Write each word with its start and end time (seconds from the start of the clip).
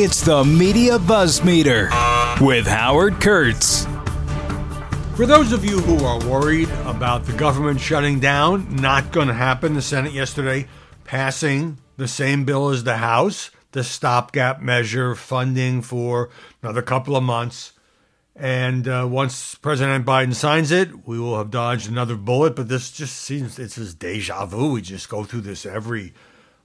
It's 0.00 0.20
the 0.20 0.44
Media 0.44 0.96
Buzz 0.96 1.42
Meter 1.42 1.90
with 2.40 2.68
Howard 2.68 3.20
Kurtz. 3.20 3.84
For 5.16 5.26
those 5.26 5.50
of 5.50 5.64
you 5.64 5.80
who 5.80 6.04
are 6.04 6.24
worried 6.24 6.68
about 6.84 7.24
the 7.24 7.32
government 7.32 7.80
shutting 7.80 8.20
down, 8.20 8.76
not 8.76 9.10
going 9.10 9.26
to 9.26 9.34
happen. 9.34 9.74
The 9.74 9.82
Senate 9.82 10.12
yesterday 10.12 10.68
passing 11.02 11.78
the 11.96 12.06
same 12.06 12.44
bill 12.44 12.68
as 12.68 12.84
the 12.84 12.98
House, 12.98 13.50
the 13.72 13.82
stopgap 13.82 14.60
measure 14.62 15.16
funding 15.16 15.82
for 15.82 16.30
another 16.62 16.80
couple 16.80 17.16
of 17.16 17.24
months. 17.24 17.72
And 18.36 18.86
uh, 18.86 19.08
once 19.10 19.56
President 19.56 20.06
Biden 20.06 20.32
signs 20.32 20.70
it, 20.70 21.08
we 21.08 21.18
will 21.18 21.38
have 21.38 21.50
dodged 21.50 21.90
another 21.90 22.14
bullet. 22.14 22.54
But 22.54 22.68
this 22.68 22.92
just 22.92 23.16
seems 23.16 23.58
it's 23.58 23.74
this 23.74 23.94
deja 23.94 24.46
vu. 24.46 24.74
We 24.74 24.80
just 24.80 25.08
go 25.08 25.24
through 25.24 25.40
this 25.40 25.66
every 25.66 26.14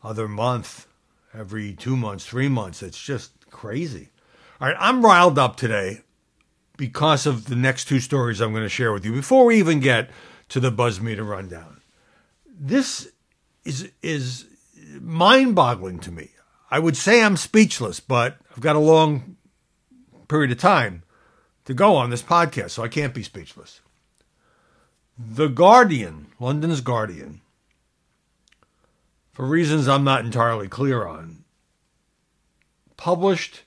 other 0.03 0.27
month, 0.27 0.85
every 1.33 1.73
two 1.73 1.97
months, 1.97 2.25
three 2.25 2.47
months. 2.47 2.83
It's 2.83 3.01
just 3.01 3.31
crazy. 3.49 4.09
All 4.59 4.67
right, 4.67 4.77
I'm 4.79 5.03
riled 5.03 5.39
up 5.39 5.55
today 5.55 6.01
because 6.77 7.25
of 7.25 7.45
the 7.45 7.55
next 7.55 7.85
two 7.85 7.99
stories 7.99 8.39
I'm 8.39 8.51
going 8.51 8.63
to 8.63 8.69
share 8.69 8.93
with 8.93 9.05
you 9.05 9.11
before 9.11 9.45
we 9.45 9.57
even 9.57 9.79
get 9.79 10.09
to 10.49 10.59
the 10.59 10.71
buzz 10.71 10.99
meter 10.99 11.23
rundown. 11.23 11.81
This 12.47 13.11
is 13.65 13.91
is 14.01 14.45
mind-boggling 14.99 15.99
to 15.99 16.11
me. 16.11 16.29
I 16.69 16.79
would 16.79 16.97
say 16.97 17.23
I'm 17.23 17.37
speechless, 17.37 17.99
but 17.99 18.37
I've 18.51 18.61
got 18.61 18.75
a 18.75 18.79
long 18.79 19.37
period 20.27 20.51
of 20.51 20.57
time 20.57 21.03
to 21.65 21.73
go 21.73 21.95
on 21.95 22.09
this 22.09 22.23
podcast, 22.23 22.71
so 22.71 22.83
I 22.83 22.87
can't 22.87 23.13
be 23.13 23.23
speechless. 23.23 23.81
The 25.17 25.47
Guardian, 25.47 26.27
London's 26.39 26.81
Guardian, 26.81 27.41
for 29.33 29.45
reasons 29.45 29.87
I'm 29.87 30.03
not 30.03 30.23
entirely 30.23 30.67
clear 30.67 31.05
on, 31.05 31.43
published 32.95 33.63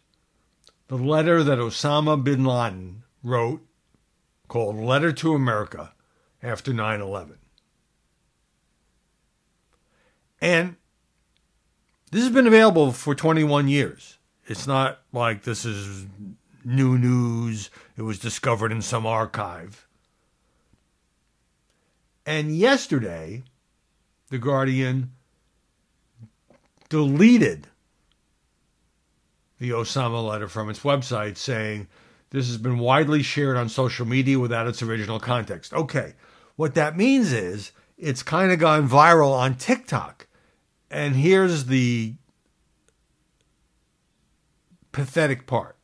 the 0.88 0.96
letter 0.96 1.42
that 1.42 1.58
Osama 1.58 2.22
bin 2.22 2.44
Laden 2.44 3.02
wrote 3.22 3.66
called 4.48 4.76
Letter 4.76 5.12
to 5.12 5.34
America 5.34 5.92
after 6.42 6.72
9 6.72 7.00
11. 7.00 7.38
And 10.40 10.76
this 12.12 12.22
has 12.22 12.32
been 12.32 12.46
available 12.46 12.92
for 12.92 13.14
21 13.14 13.66
years. 13.66 14.18
It's 14.46 14.66
not 14.66 15.00
like 15.12 15.42
this 15.42 15.64
is 15.64 16.06
new 16.64 16.96
news, 16.96 17.70
it 17.96 18.02
was 18.02 18.18
discovered 18.20 18.70
in 18.70 18.82
some 18.82 19.06
archive. 19.06 19.88
And 22.24 22.56
yesterday, 22.56 23.44
The 24.30 24.38
Guardian 24.38 25.12
deleted 26.88 27.68
the 29.58 29.70
Osama 29.70 30.26
letter 30.26 30.48
from 30.48 30.68
its 30.68 30.80
website 30.80 31.36
saying 31.36 31.88
this 32.30 32.46
has 32.48 32.58
been 32.58 32.78
widely 32.78 33.22
shared 33.22 33.56
on 33.56 33.68
social 33.68 34.06
media 34.06 34.38
without 34.38 34.66
its 34.66 34.82
original 34.82 35.20
context. 35.20 35.72
Okay, 35.72 36.14
what 36.56 36.74
that 36.74 36.96
means 36.96 37.32
is 37.32 37.72
it's 37.96 38.22
kind 38.22 38.52
of 38.52 38.58
gone 38.58 38.88
viral 38.88 39.32
on 39.32 39.54
TikTok. 39.54 40.26
And 40.90 41.16
here's 41.16 41.66
the 41.66 42.14
pathetic 44.92 45.46
part. 45.46 45.76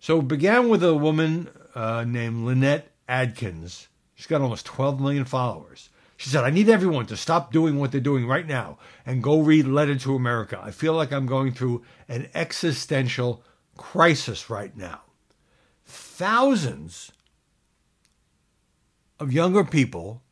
So 0.00 0.20
it 0.20 0.28
began 0.28 0.68
with 0.68 0.82
a 0.84 0.94
woman 0.94 1.48
uh, 1.74 2.04
named 2.06 2.44
Lynette 2.44 2.92
Adkins. 3.08 3.88
She's 4.14 4.26
got 4.26 4.40
almost 4.40 4.66
12 4.66 5.00
million 5.00 5.24
followers. 5.24 5.90
She 6.16 6.30
said, 6.30 6.44
I 6.44 6.50
need 6.50 6.68
everyone 6.68 7.06
to 7.06 7.16
stop 7.16 7.52
doing 7.52 7.78
what 7.78 7.92
they're 7.92 8.00
doing 8.00 8.26
right 8.26 8.46
now 8.46 8.78
and 9.04 9.22
go 9.22 9.40
read 9.40 9.66
Letter 9.66 9.96
to 9.96 10.14
America. 10.14 10.58
I 10.62 10.70
feel 10.70 10.94
like 10.94 11.12
I'm 11.12 11.26
going 11.26 11.52
through 11.52 11.82
an 12.08 12.28
existential 12.34 13.42
crisis 13.76 14.48
right 14.48 14.74
now. 14.74 15.02
Thousands 15.84 17.12
of 19.20 19.32
younger 19.32 19.62
people 19.62 20.22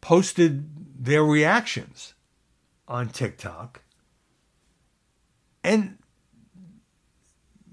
posted 0.00 1.04
their 1.04 1.24
reactions 1.24 2.14
on 2.88 3.08
TikTok. 3.08 3.82
And 5.62 5.98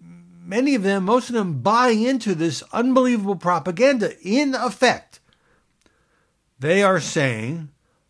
many 0.02 0.76
of 0.76 0.84
them, 0.84 1.06
most 1.06 1.30
of 1.30 1.36
them, 1.36 1.62
buying 1.62 2.04
into 2.04 2.36
this 2.36 2.62
unbelievable 2.74 3.38
propaganda 3.38 4.16
in 4.22 4.54
effect 4.54 5.21
they 6.62 6.84
are 6.84 7.00
saying, 7.00 7.70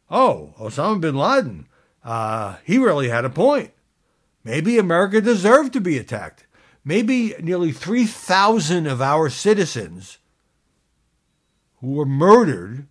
oh, 0.09 0.53
Osama 0.59 0.99
bin 0.99 1.15
Laden, 1.15 1.67
uh, 2.03 2.57
he 2.65 2.77
really 2.77 3.07
had 3.07 3.23
a 3.23 3.29
point. 3.29 3.71
Maybe 4.43 4.77
America 4.77 5.21
deserved 5.21 5.71
to 5.73 5.81
be 5.81 5.97
attacked. 5.97 6.45
Maybe 6.83 7.33
nearly 7.39 7.71
3,000 7.71 8.87
of 8.87 9.01
our 9.01 9.29
citizens 9.29 10.17
who 11.79 11.93
were 11.93 12.05
murdered 12.05 12.87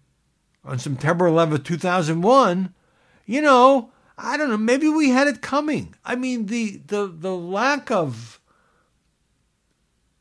on 0.65 0.79
September 0.79 1.27
11, 1.27 1.63
2001, 1.63 2.75
you 3.27 3.43
know, 3.43 3.93
I 4.17 4.37
don't 4.37 4.49
know, 4.49 4.57
maybe 4.57 4.89
we 4.89 5.11
had 5.11 5.29
it 5.29 5.43
coming. 5.43 5.95
I 6.05 6.17
mean, 6.17 6.47
the, 6.47 6.81
the, 6.87 7.07
the 7.07 7.35
lack 7.35 7.91
of 7.91 8.41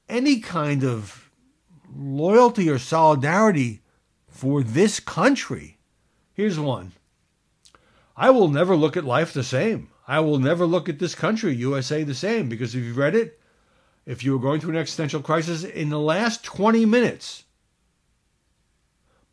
any 0.09 0.39
kind 0.39 0.83
of 0.83 1.29
loyalty 1.95 2.69
or 2.69 2.77
solidarity 2.77 3.81
for 4.39 4.63
this 4.63 5.01
country. 5.01 5.77
Here's 6.33 6.57
one 6.57 6.93
I 8.15 8.29
will 8.29 8.47
never 8.47 8.73
look 8.73 8.95
at 8.95 9.03
life 9.03 9.33
the 9.33 9.43
same. 9.43 9.89
I 10.07 10.21
will 10.21 10.39
never 10.39 10.65
look 10.65 10.87
at 10.87 10.97
this 10.97 11.13
country, 11.13 11.53
USA, 11.55 12.03
the 12.03 12.15
same 12.15 12.47
because 12.47 12.73
if 12.73 12.83
you 12.83 12.93
read 12.93 13.15
it, 13.15 13.37
if 14.05 14.23
you 14.23 14.31
were 14.31 14.39
going 14.39 14.61
through 14.61 14.71
an 14.71 14.77
existential 14.77 15.21
crisis 15.21 15.65
in 15.65 15.89
the 15.89 15.99
last 15.99 16.43
20 16.45 16.85
minutes, 16.85 17.43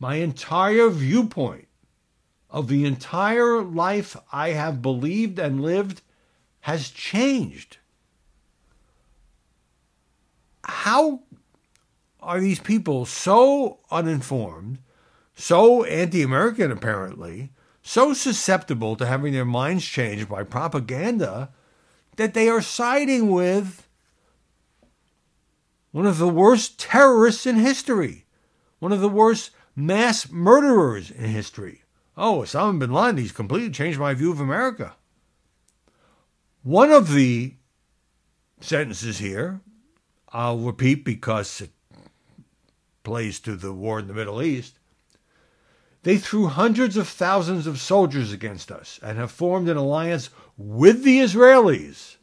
my 0.00 0.16
entire 0.16 0.90
viewpoint 0.90 1.68
of 2.50 2.66
the 2.66 2.84
entire 2.84 3.62
life 3.62 4.16
I 4.32 4.50
have 4.50 4.82
believed 4.82 5.38
and 5.38 5.62
lived 5.62 6.02
has 6.62 6.90
changed. 6.90 7.78
How 10.64 11.20
are 12.20 12.40
these 12.40 12.58
people 12.58 13.06
so 13.06 13.78
uninformed 13.88 14.78
so 15.36 15.84
anti 15.84 16.22
American, 16.22 16.72
apparently, 16.72 17.50
so 17.82 18.14
susceptible 18.14 18.96
to 18.96 19.06
having 19.06 19.32
their 19.32 19.44
minds 19.44 19.84
changed 19.84 20.28
by 20.28 20.42
propaganda 20.42 21.50
that 22.16 22.34
they 22.34 22.48
are 22.48 22.62
siding 22.62 23.30
with 23.30 23.86
one 25.92 26.06
of 26.06 26.18
the 26.18 26.28
worst 26.28 26.80
terrorists 26.80 27.46
in 27.46 27.56
history, 27.56 28.24
one 28.78 28.92
of 28.92 29.00
the 29.00 29.08
worst 29.08 29.50
mass 29.76 30.30
murderers 30.30 31.10
in 31.10 31.26
history. 31.26 31.82
Oh, 32.16 32.40
Osama 32.40 32.78
bin 32.78 32.92
Laden, 32.92 33.18
he's 33.18 33.30
completely 33.30 33.70
changed 33.70 33.98
my 33.98 34.14
view 34.14 34.32
of 34.32 34.40
America. 34.40 34.96
One 36.62 36.90
of 36.90 37.12
the 37.12 37.54
sentences 38.60 39.18
here, 39.18 39.60
I'll 40.30 40.58
repeat 40.58 41.04
because 41.04 41.60
it 41.60 41.70
plays 43.04 43.38
to 43.40 43.54
the 43.54 43.72
war 43.72 43.98
in 43.98 44.08
the 44.08 44.14
Middle 44.14 44.42
East. 44.42 44.75
They 46.06 46.18
threw 46.18 46.46
hundreds 46.46 46.96
of 46.96 47.08
thousands 47.08 47.66
of 47.66 47.80
soldiers 47.80 48.32
against 48.32 48.70
us 48.70 49.00
and 49.02 49.18
have 49.18 49.32
formed 49.32 49.68
an 49.68 49.76
alliance 49.76 50.30
with 50.56 51.02
the 51.02 51.18
Israelis 51.18 52.14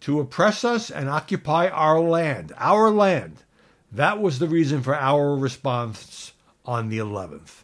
to 0.00 0.18
oppress 0.18 0.64
us 0.64 0.90
and 0.90 1.08
occupy 1.08 1.68
our 1.68 2.00
land. 2.00 2.52
Our 2.56 2.90
land. 2.90 3.44
That 3.92 4.20
was 4.20 4.40
the 4.40 4.48
reason 4.48 4.82
for 4.82 4.96
our 4.96 5.36
response 5.36 6.32
on 6.64 6.88
the 6.88 6.98
11th. 6.98 7.62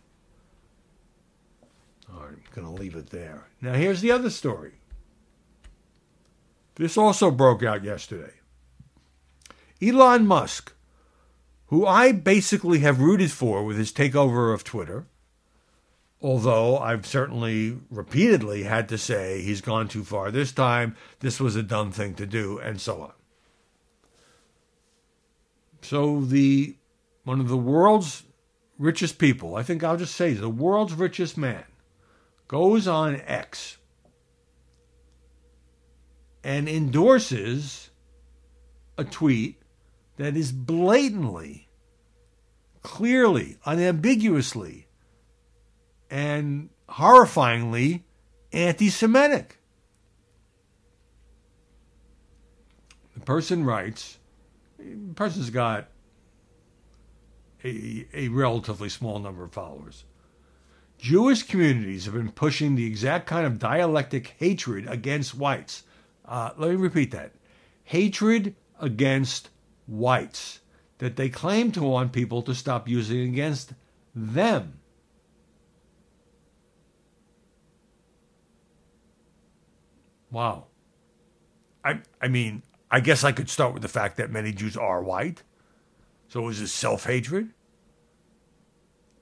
All 2.15 2.21
right, 2.21 2.37
I'm 2.37 2.55
going 2.55 2.69
to 2.69 2.81
leave 2.81 2.95
it 2.95 3.11
there. 3.11 3.49
Now, 3.61 3.73
here's 3.73 4.01
the 4.01 4.13
other 4.13 4.31
story. 4.31 4.75
This 6.77 6.97
also 6.97 7.33
broke 7.33 7.65
out 7.65 7.83
yesterday. 7.83 8.35
Elon 9.83 10.25
Musk, 10.25 10.73
who 11.67 11.85
I 11.85 12.13
basically 12.13 12.79
have 12.79 13.01
rooted 13.01 13.33
for 13.33 13.65
with 13.65 13.77
his 13.77 13.91
takeover 13.91 14.55
of 14.55 14.63
Twitter, 14.63 15.09
although 16.21 16.79
I've 16.79 17.07
certainly 17.07 17.79
repeatedly 17.91 18.65
had 18.65 18.89
to 18.89 18.99
say 18.99 19.43
he's 19.43 19.61
gone 19.61 19.89
too 19.89 20.05
far 20.05 20.31
this 20.31 20.53
time, 20.53 20.97
this 21.21 21.41
was 21.41 21.57
a 21.57 21.63
dumb 21.63 21.93
thing 21.93 22.15
to 22.15 22.27
do, 22.27 22.59
and 22.59 22.81
so 22.81 23.03
on. 23.03 23.13
So 25.83 26.21
the 26.21 26.77
one 27.25 27.41
of 27.41 27.49
the 27.49 27.57
world's 27.57 28.25
richest 28.79 29.19
people, 29.19 29.55
I 29.55 29.63
think 29.63 29.85
I'll 29.85 29.97
just 29.97 30.15
say 30.15 30.33
the 30.33 30.49
world's 30.49 30.95
richest 30.95 31.37
man, 31.37 31.65
goes 32.49 32.89
on 32.89 33.21
X 33.27 33.77
and 36.43 36.69
endorses 36.69 37.91
a 38.97 39.05
tweet 39.05 39.61
that 40.17 40.37
is 40.37 40.51
blatantly, 40.51 41.69
clearly, 42.83 43.59
unambiguously 43.65 44.88
and 46.11 46.71
horrifyingly 46.89 48.03
anti 48.53 48.89
Semitic. 48.89 49.59
The 53.15 53.21
person 53.21 53.65
writes, 53.65 54.19
the 54.79 55.15
person's 55.15 55.51
got 55.51 55.89
a, 57.65 58.07
a 58.15 58.29
relatively 58.29 58.89
small 58.89 59.19
number 59.19 59.45
of 59.45 59.53
followers. 59.53 60.05
Jewish 60.99 61.45
communities 61.45 62.07
have 62.07 62.15
been 62.15 62.33
pushing 62.33 62.75
the 62.75 62.87
exact 62.87 63.27
kind 63.27 63.47
of 63.47 63.59
dialectic 63.59 64.35
hatred 64.39 64.87
against 64.89 65.35
whites. 65.35 65.85
Uh, 66.25 66.51
let 66.57 66.71
me 66.71 66.77
repeat 66.77 67.11
that 67.13 67.33
hatred 67.85 68.55
against 68.81 69.49
whites 69.87 70.61
that 70.99 71.17
they 71.17 71.29
claim 71.29 71.73
to 71.73 71.83
want 71.83 72.13
people 72.13 72.43
to 72.43 72.55
stop 72.55 72.89
using 72.89 73.29
against 73.29 73.73
them. 74.15 74.78
Wow. 80.31 80.67
I 81.85 82.01
I 82.21 82.29
mean, 82.29 82.63
I 82.91 83.01
guess 83.01 83.25
I 83.25 83.33
could 83.33 83.49
start 83.49 83.73
with 83.73 83.83
the 83.83 83.89
fact 83.89 84.17
that 84.17 84.31
many 84.31 84.53
Jews 84.53 84.77
are 84.77 85.03
white. 85.03 85.43
So 86.29 86.49
is 86.49 86.61
this 86.61 86.73
self-hatred? 86.73 87.51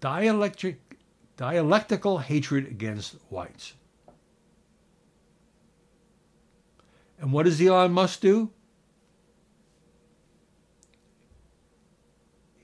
Dialectic 0.00 0.80
dialectical 1.36 2.18
hatred 2.18 2.66
against 2.66 3.16
whites. 3.28 3.74
And 7.20 7.32
what 7.32 7.44
does 7.44 7.60
Elon 7.60 7.92
Musk 7.92 8.20
do? 8.20 8.50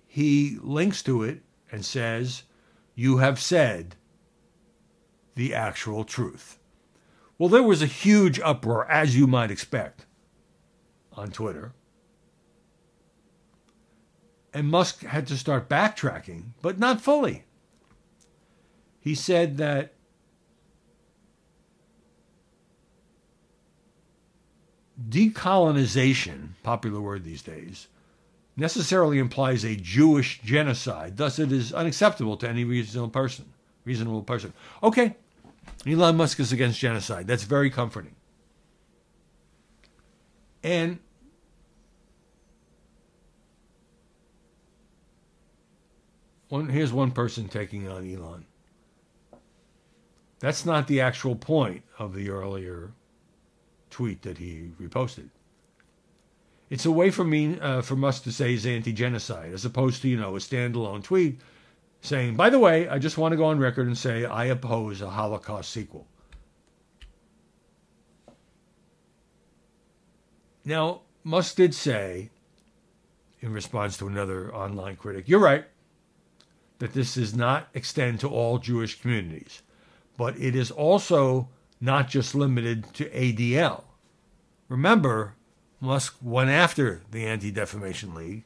He 0.07 0.59
links 0.61 1.03
to 1.05 1.23
it 1.23 1.43
and 1.71 1.85
says, 1.85 2.43
You 2.95 3.19
have 3.19 3.41
said 3.41 3.97
the 5.35 5.55
actual 5.55 6.05
truth. 6.05 6.59
Well, 7.43 7.49
there 7.49 7.65
was 7.65 7.83
a 7.83 7.87
huge 7.87 8.39
uproar, 8.39 8.89
as 8.89 9.17
you 9.17 9.27
might 9.27 9.51
expect, 9.51 10.07
on 11.15 11.33
Twitter. 11.33 11.73
And 14.55 14.69
Musk 14.69 15.03
had 15.03 15.27
to 15.27 15.37
start 15.37 15.69
backtracking, 15.69 16.51
but 16.63 16.79
not 16.79 17.01
fully. 17.01 17.43
He 19.01 19.17
said 19.17 19.57
that 19.57 19.95
decolonization, 25.09 26.51
popular 26.63 27.01
word 27.01 27.25
these 27.25 27.43
days, 27.43 27.89
necessarily 28.57 29.19
implies 29.19 29.65
a 29.65 29.75
Jewish 29.75 30.41
genocide. 30.43 31.17
Thus, 31.17 31.41
it 31.41 31.51
is 31.51 31.73
unacceptable 31.73 32.37
to 32.37 32.49
any 32.49 32.63
reasonable 32.63 33.11
person. 33.11 33.47
Reasonable 33.85 34.23
person. 34.23 34.53
Okay, 34.81 35.17
Elon 35.87 36.17
Musk 36.17 36.39
is 36.41 36.53
against 36.53 36.79
genocide. 36.79 37.27
That's 37.27 37.45
very 37.45 37.71
comforting. 37.71 38.15
And 40.63 41.01
one, 46.49 46.69
here's 46.69 46.93
one 46.93 47.11
person 47.11 47.49
taking 47.49 47.89
on 47.89 48.09
Elon. 48.09 48.47
That's 50.39 50.65
not 50.65 50.87
the 50.87 51.01
actual 51.01 51.37
point 51.37 51.83
of 51.99 52.15
the 52.15 52.31
earlier 52.31 52.93
tweet 53.91 54.23
that 54.23 54.39
he 54.39 54.73
reposted. 54.81 55.31
It's 56.71 56.87
a 56.87 56.91
way 56.91 57.11
for 57.11 57.25
me, 57.25 57.61
uh, 57.61 57.83
for 57.83 57.97
Musk 57.97 58.25
to 58.25 58.33
say 58.33 58.51
he's 58.51 58.67
anti-genocide, 58.67 59.53
as 59.53 59.65
opposed 59.65 60.01
to 60.03 60.09
you 60.09 60.17
know 60.17 60.37
a 60.37 60.39
standalone 60.39 61.03
tweet 61.03 61.41
saying, 62.03 62.35
"By 62.35 62.51
the 62.51 62.59
way, 62.59 62.89
I 62.89 62.99
just 62.99 63.17
want 63.17 63.33
to 63.33 63.37
go 63.37 63.47
on 63.47 63.59
record 63.59 63.87
and 63.87 63.97
say 63.97 64.25
I 64.25 64.45
oppose 64.47 65.01
a 65.01 65.11
Holocaust 65.11 65.71
sequel." 65.71 66.09
Now, 70.65 71.03
Musk 71.25 71.57
did 71.57 71.75
say, 71.75 72.31
in 73.41 73.53
response 73.53 73.97
to 73.97 74.07
another 74.07 74.55
online 74.55 74.97
critic, 74.97 75.29
"You're 75.29 75.41
right 75.41 75.65
that 76.79 76.93
this 76.93 77.15
does 77.15 77.35
not 77.35 77.69
extend 77.73 78.21
to 78.21 78.29
all 78.29 78.59
Jewish 78.59 79.01
communities, 79.01 79.63
but 80.17 80.39
it 80.39 80.55
is 80.55 80.71
also 80.71 81.49
not 81.81 82.09
just 82.09 82.35
limited 82.35 82.93
to 82.95 83.09
ADL." 83.17 83.85
Remember, 84.69 85.35
Musk 85.81 86.17
went 86.21 86.51
after 86.51 87.03
the 87.11 87.27
Anti 87.27 87.51
Defamation 87.51 88.15
League 88.15 88.45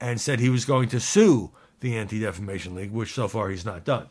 and 0.00 0.20
said 0.20 0.40
he 0.40 0.48
was 0.48 0.64
going 0.64 0.88
to 0.88 1.00
sue 1.00 1.52
the 1.80 1.96
Anti 1.96 2.20
Defamation 2.20 2.74
League, 2.74 2.90
which 2.90 3.12
so 3.12 3.28
far 3.28 3.50
he's 3.50 3.64
not 3.64 3.84
done. 3.84 4.08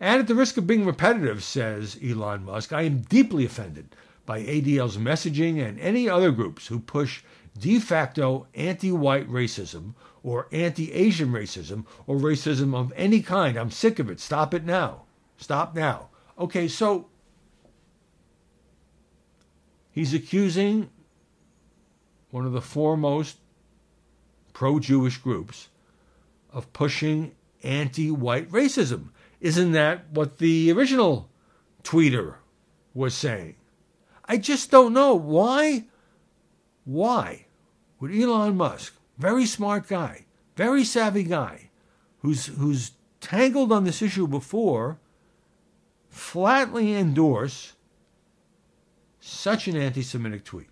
And 0.00 0.20
at 0.20 0.26
the 0.26 0.34
risk 0.34 0.56
of 0.56 0.66
being 0.66 0.84
repetitive, 0.84 1.42
says 1.42 1.98
Elon 2.04 2.44
Musk, 2.44 2.72
I 2.72 2.82
am 2.82 3.02
deeply 3.02 3.44
offended 3.44 3.94
by 4.26 4.42
ADL's 4.42 4.96
messaging 4.96 5.64
and 5.64 5.78
any 5.78 6.08
other 6.08 6.30
groups 6.30 6.66
who 6.66 6.80
push 6.80 7.22
de 7.58 7.78
facto 7.78 8.46
anti 8.54 8.90
white 8.90 9.28
racism 9.30 9.94
or 10.22 10.48
anti 10.50 10.92
Asian 10.92 11.30
racism 11.30 11.84
or 12.06 12.16
racism 12.16 12.74
of 12.74 12.92
any 12.96 13.20
kind. 13.20 13.56
I'm 13.56 13.70
sick 13.70 13.98
of 13.98 14.10
it. 14.10 14.18
Stop 14.18 14.54
it 14.54 14.64
now. 14.64 15.02
Stop 15.36 15.74
now. 15.74 16.08
Okay, 16.38 16.66
so 16.66 17.06
he's 19.92 20.12
accusing 20.12 20.90
one 22.30 22.44
of 22.44 22.52
the 22.52 22.60
foremost 22.60 23.36
pro 24.52 24.80
Jewish 24.80 25.18
groups 25.18 25.68
of 26.54 26.72
pushing 26.72 27.34
anti 27.62 28.10
white 28.10 28.50
racism. 28.50 29.08
Isn't 29.40 29.72
that 29.72 30.10
what 30.10 30.38
the 30.38 30.72
original 30.72 31.28
tweeter 31.82 32.36
was 32.94 33.14
saying? 33.14 33.56
I 34.24 34.38
just 34.38 34.70
don't 34.70 34.94
know. 34.94 35.14
Why? 35.14 35.84
Why 36.84 37.46
would 38.00 38.14
Elon 38.14 38.56
Musk, 38.56 38.94
very 39.18 39.44
smart 39.44 39.88
guy, 39.88 40.26
very 40.56 40.84
savvy 40.84 41.24
guy, 41.24 41.70
who's, 42.18 42.46
who's 42.46 42.92
tangled 43.20 43.72
on 43.72 43.84
this 43.84 44.00
issue 44.00 44.26
before, 44.26 44.98
flatly 46.08 46.94
endorse 46.94 47.72
such 49.20 49.66
an 49.66 49.76
anti 49.76 50.02
Semitic 50.02 50.44
tweet? 50.44 50.68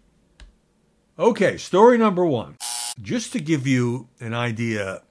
Okay, 1.19 1.57
story 1.57 1.99
number 1.99 2.25
one. 2.25 2.57
Just 3.01 3.33
to 3.33 3.41
give 3.41 3.67
you 3.67 4.09
an 4.21 4.35
idea 4.35 5.03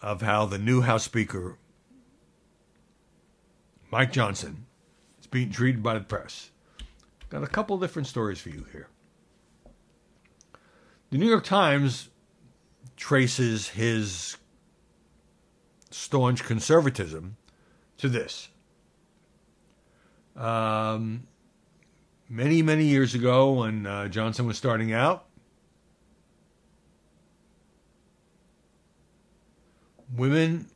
of 0.00 0.22
how 0.22 0.46
the 0.46 0.58
new 0.58 0.82
House 0.82 1.04
Speaker, 1.04 1.58
Mike 3.90 4.12
Johnson, 4.12 4.66
is 5.20 5.26
being 5.26 5.50
treated 5.50 5.82
by 5.82 5.94
the 5.94 6.00
press, 6.04 6.50
got 7.30 7.42
a 7.42 7.48
couple 7.48 7.78
different 7.78 8.08
stories 8.08 8.40
for 8.40 8.50
you 8.50 8.66
here. 8.72 8.88
The 11.10 11.18
New 11.18 11.28
York 11.28 11.44
Times 11.44 12.10
traces 12.96 13.68
his 13.68 14.36
staunch 15.90 16.44
conservatism 16.44 17.36
to 17.96 18.08
this. 18.08 18.48
Um, 20.36 21.26
many, 22.28 22.62
many 22.62 22.84
years 22.84 23.14
ago, 23.14 23.52
when 23.52 23.86
uh, 23.86 24.08
Johnson 24.08 24.46
was 24.46 24.58
starting 24.58 24.92
out, 24.92 25.27
women 30.14 30.66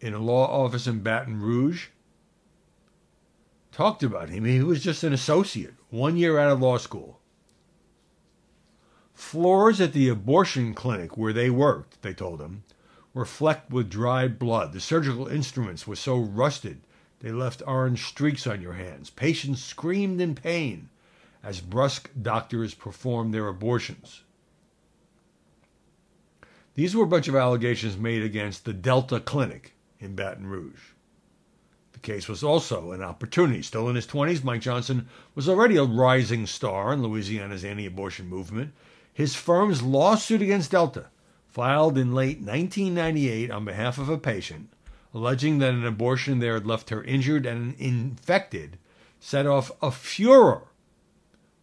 in 0.00 0.14
a 0.14 0.18
law 0.18 0.46
office 0.64 0.86
in 0.86 1.00
Baton 1.00 1.40
Rouge 1.40 1.88
talked 3.72 4.02
about 4.02 4.28
him. 4.28 4.44
He 4.44 4.62
was 4.62 4.82
just 4.82 5.04
an 5.04 5.12
associate, 5.12 5.74
one 5.90 6.16
year 6.16 6.38
out 6.38 6.52
of 6.52 6.60
law 6.60 6.78
school. 6.78 7.20
Floors 9.14 9.80
at 9.80 9.92
the 9.92 10.08
abortion 10.08 10.74
clinic 10.74 11.16
where 11.16 11.32
they 11.32 11.48
worked, 11.50 12.02
they 12.02 12.12
told 12.12 12.40
him, 12.40 12.64
were 13.14 13.24
flecked 13.24 13.70
with 13.70 13.88
dried 13.88 14.38
blood. 14.38 14.72
The 14.72 14.80
surgical 14.80 15.26
instruments 15.26 15.86
were 15.86 15.96
so 15.96 16.18
rusted 16.18 16.82
they 17.20 17.32
left 17.32 17.62
orange 17.66 18.04
streaks 18.04 18.46
on 18.46 18.60
your 18.60 18.74
hands. 18.74 19.10
Patients 19.10 19.64
screamed 19.64 20.20
in 20.20 20.34
pain 20.34 20.90
as 21.42 21.60
brusque 21.60 22.10
doctors 22.20 22.74
performed 22.74 23.32
their 23.32 23.48
abortions. 23.48 24.22
These 26.76 26.94
were 26.94 27.04
a 27.04 27.08
bunch 27.08 27.26
of 27.26 27.34
allegations 27.34 27.96
made 27.96 28.22
against 28.22 28.66
the 28.66 28.74
Delta 28.74 29.18
Clinic 29.18 29.74
in 29.98 30.14
Baton 30.14 30.46
Rouge. 30.46 30.92
The 31.94 31.98
case 32.00 32.28
was 32.28 32.44
also 32.44 32.92
an 32.92 33.02
opportunity. 33.02 33.62
Still 33.62 33.88
in 33.88 33.96
his 33.96 34.06
20s, 34.06 34.44
Mike 34.44 34.60
Johnson 34.60 35.08
was 35.34 35.48
already 35.48 35.78
a 35.78 35.84
rising 35.84 36.46
star 36.46 36.92
in 36.92 37.02
Louisiana's 37.02 37.64
anti 37.64 37.86
abortion 37.86 38.28
movement. 38.28 38.74
His 39.10 39.34
firm's 39.34 39.80
lawsuit 39.80 40.42
against 40.42 40.70
Delta, 40.70 41.06
filed 41.48 41.96
in 41.96 42.14
late 42.14 42.40
1998 42.40 43.50
on 43.50 43.64
behalf 43.64 43.96
of 43.96 44.10
a 44.10 44.18
patient, 44.18 44.68
alleging 45.14 45.58
that 45.60 45.72
an 45.72 45.86
abortion 45.86 46.40
there 46.40 46.52
had 46.52 46.66
left 46.66 46.90
her 46.90 47.02
injured 47.04 47.46
and 47.46 47.74
infected, 47.78 48.76
set 49.18 49.46
off 49.46 49.70
a 49.80 49.90
furor. 49.90 50.64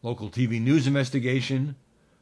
Local 0.02 0.32
TV 0.32 0.60
news 0.60 0.88
investigation 0.88 1.76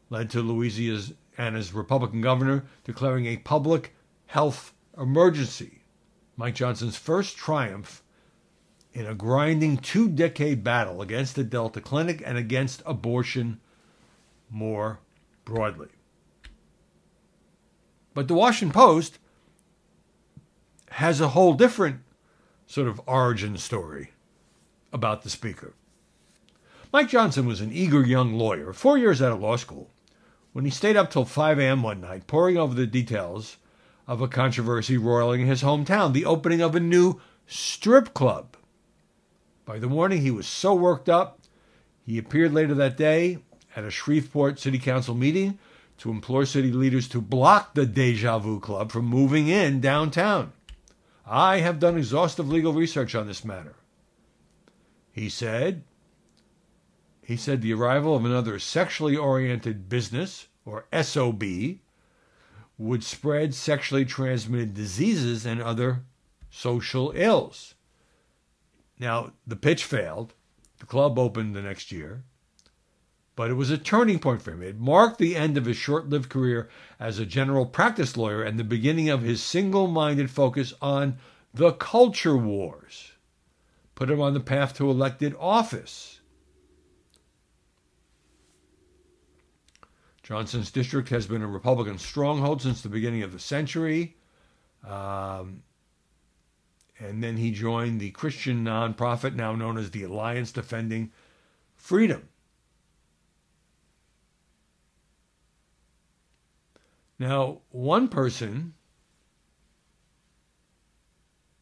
led 0.09 0.29
to 0.31 0.41
Louisiana's 0.41 1.13
and 1.41 1.57
as 1.57 1.73
Republican 1.73 2.21
governor 2.21 2.63
declaring 2.83 3.25
a 3.25 3.37
public 3.37 3.95
health 4.27 4.75
emergency. 4.95 5.81
Mike 6.37 6.53
Johnson's 6.53 6.97
first 6.97 7.35
triumph 7.35 8.03
in 8.93 9.07
a 9.07 9.15
grinding 9.15 9.77
two 9.77 10.07
decade 10.07 10.63
battle 10.63 11.01
against 11.01 11.35
the 11.35 11.43
Delta 11.43 11.81
Clinic 11.81 12.21
and 12.23 12.37
against 12.37 12.83
abortion 12.85 13.59
more 14.51 14.99
broadly. 15.43 15.87
But 18.13 18.27
the 18.27 18.35
Washington 18.35 18.71
Post 18.71 19.17
has 20.91 21.19
a 21.19 21.29
whole 21.29 21.55
different 21.55 22.01
sort 22.67 22.87
of 22.87 23.01
origin 23.07 23.57
story 23.57 24.11
about 24.93 25.23
the 25.23 25.29
Speaker. 25.31 25.73
Mike 26.93 27.09
Johnson 27.09 27.47
was 27.47 27.61
an 27.61 27.71
eager 27.71 28.05
young 28.05 28.35
lawyer, 28.35 28.73
four 28.73 28.99
years 28.99 29.23
out 29.23 29.31
of 29.31 29.41
law 29.41 29.55
school, 29.55 29.89
when 30.53 30.65
he 30.65 30.71
stayed 30.71 30.97
up 30.97 31.09
till 31.09 31.25
5 31.25 31.59
a.m. 31.59 31.83
one 31.83 32.01
night 32.01 32.27
poring 32.27 32.57
over 32.57 32.73
the 32.73 32.87
details 32.87 33.57
of 34.07 34.21
a 34.21 34.27
controversy 34.27 34.97
roiling 34.97 35.45
his 35.45 35.63
hometown 35.63 36.13
the 36.13 36.25
opening 36.25 36.61
of 36.61 36.75
a 36.75 36.79
new 36.79 37.19
strip 37.47 38.13
club. 38.13 38.57
By 39.65 39.79
the 39.79 39.87
morning, 39.87 40.21
he 40.21 40.31
was 40.31 40.47
so 40.47 40.73
worked 40.73 41.07
up, 41.07 41.39
he 42.05 42.17
appeared 42.17 42.53
later 42.53 42.73
that 42.73 42.97
day 42.97 43.39
at 43.75 43.83
a 43.83 43.91
Shreveport 43.91 44.59
City 44.59 44.79
Council 44.79 45.15
meeting 45.15 45.59
to 45.99 46.09
implore 46.09 46.45
city 46.45 46.71
leaders 46.71 47.07
to 47.09 47.21
block 47.21 47.73
the 47.73 47.85
Deja 47.85 48.39
Vu 48.39 48.59
Club 48.59 48.91
from 48.91 49.05
moving 49.05 49.47
in 49.47 49.79
downtown. 49.79 50.51
I 51.25 51.59
have 51.59 51.79
done 51.79 51.97
exhaustive 51.97 52.49
legal 52.49 52.73
research 52.73 53.13
on 53.13 53.27
this 53.27 53.45
matter. 53.45 53.75
He 55.11 55.29
said, 55.29 55.83
he 57.31 57.37
said 57.37 57.61
the 57.61 57.73
arrival 57.73 58.13
of 58.13 58.25
another 58.25 58.59
sexually 58.59 59.15
oriented 59.15 59.87
business, 59.87 60.49
or 60.65 60.85
SOB, 61.01 61.43
would 62.77 63.03
spread 63.05 63.53
sexually 63.53 64.03
transmitted 64.03 64.73
diseases 64.73 65.45
and 65.45 65.61
other 65.61 66.03
social 66.49 67.13
ills. 67.15 67.73
Now, 68.99 69.31
the 69.47 69.55
pitch 69.55 69.85
failed. 69.85 70.33
The 70.79 70.85
club 70.85 71.17
opened 71.17 71.55
the 71.55 71.61
next 71.61 71.89
year. 71.91 72.23
But 73.37 73.49
it 73.49 73.53
was 73.53 73.69
a 73.69 73.77
turning 73.77 74.19
point 74.19 74.41
for 74.41 74.51
him. 74.51 74.61
It 74.61 74.77
marked 74.77 75.17
the 75.17 75.37
end 75.37 75.57
of 75.57 75.65
his 75.65 75.77
short 75.77 76.09
lived 76.09 76.29
career 76.29 76.69
as 76.99 77.17
a 77.17 77.25
general 77.25 77.65
practice 77.65 78.17
lawyer 78.17 78.43
and 78.43 78.59
the 78.59 78.65
beginning 78.65 79.09
of 79.09 79.21
his 79.21 79.41
single 79.41 79.87
minded 79.87 80.29
focus 80.29 80.73
on 80.81 81.17
the 81.53 81.71
culture 81.71 82.35
wars. 82.35 83.13
Put 83.95 84.11
him 84.11 84.19
on 84.19 84.33
the 84.33 84.41
path 84.41 84.75
to 84.75 84.89
elected 84.89 85.33
office. 85.39 86.20
Johnson's 90.31 90.71
district 90.71 91.09
has 91.09 91.27
been 91.27 91.41
a 91.41 91.47
Republican 91.47 91.97
stronghold 91.97 92.61
since 92.61 92.81
the 92.81 92.87
beginning 92.87 93.21
of 93.21 93.33
the 93.33 93.37
century. 93.37 94.15
Um, 94.81 95.63
and 96.97 97.21
then 97.21 97.35
he 97.35 97.51
joined 97.51 97.99
the 97.99 98.11
Christian 98.11 98.63
nonprofit 98.63 99.35
now 99.35 99.57
known 99.57 99.77
as 99.77 99.91
the 99.91 100.03
Alliance 100.03 100.53
Defending 100.53 101.11
Freedom. 101.75 102.29
Now, 107.19 107.59
one 107.71 108.07
person 108.07 108.75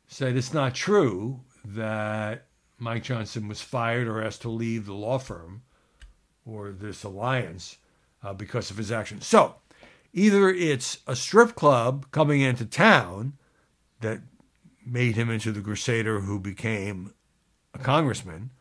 said 0.05 0.37
it's 0.37 0.53
not 0.53 0.75
true 0.75 1.39
that 1.65 2.45
Mike 2.77 3.01
Johnson 3.01 3.47
was 3.47 3.61
fired 3.61 4.07
or 4.07 4.21
asked 4.21 4.43
to 4.43 4.49
leave 4.49 4.85
the 4.85 4.93
law 4.93 5.17
firm 5.17 5.63
or 6.45 6.71
this 6.71 7.03
alliance 7.03 7.79
uh, 8.23 8.33
because 8.33 8.69
of 8.71 8.77
his 8.77 8.91
actions. 8.91 9.25
So, 9.25 9.55
either 10.13 10.49
it's 10.49 10.99
a 11.07 11.15
strip 11.15 11.55
club 11.55 12.07
coming 12.11 12.41
into 12.41 12.65
town 12.65 13.33
that 14.01 14.21
made 14.85 15.15
him 15.15 15.29
into 15.29 15.51
the 15.51 15.61
crusader 15.61 16.21
who 16.21 16.39
became 16.39 17.13
a 17.73 17.79
congressman, 17.79 18.51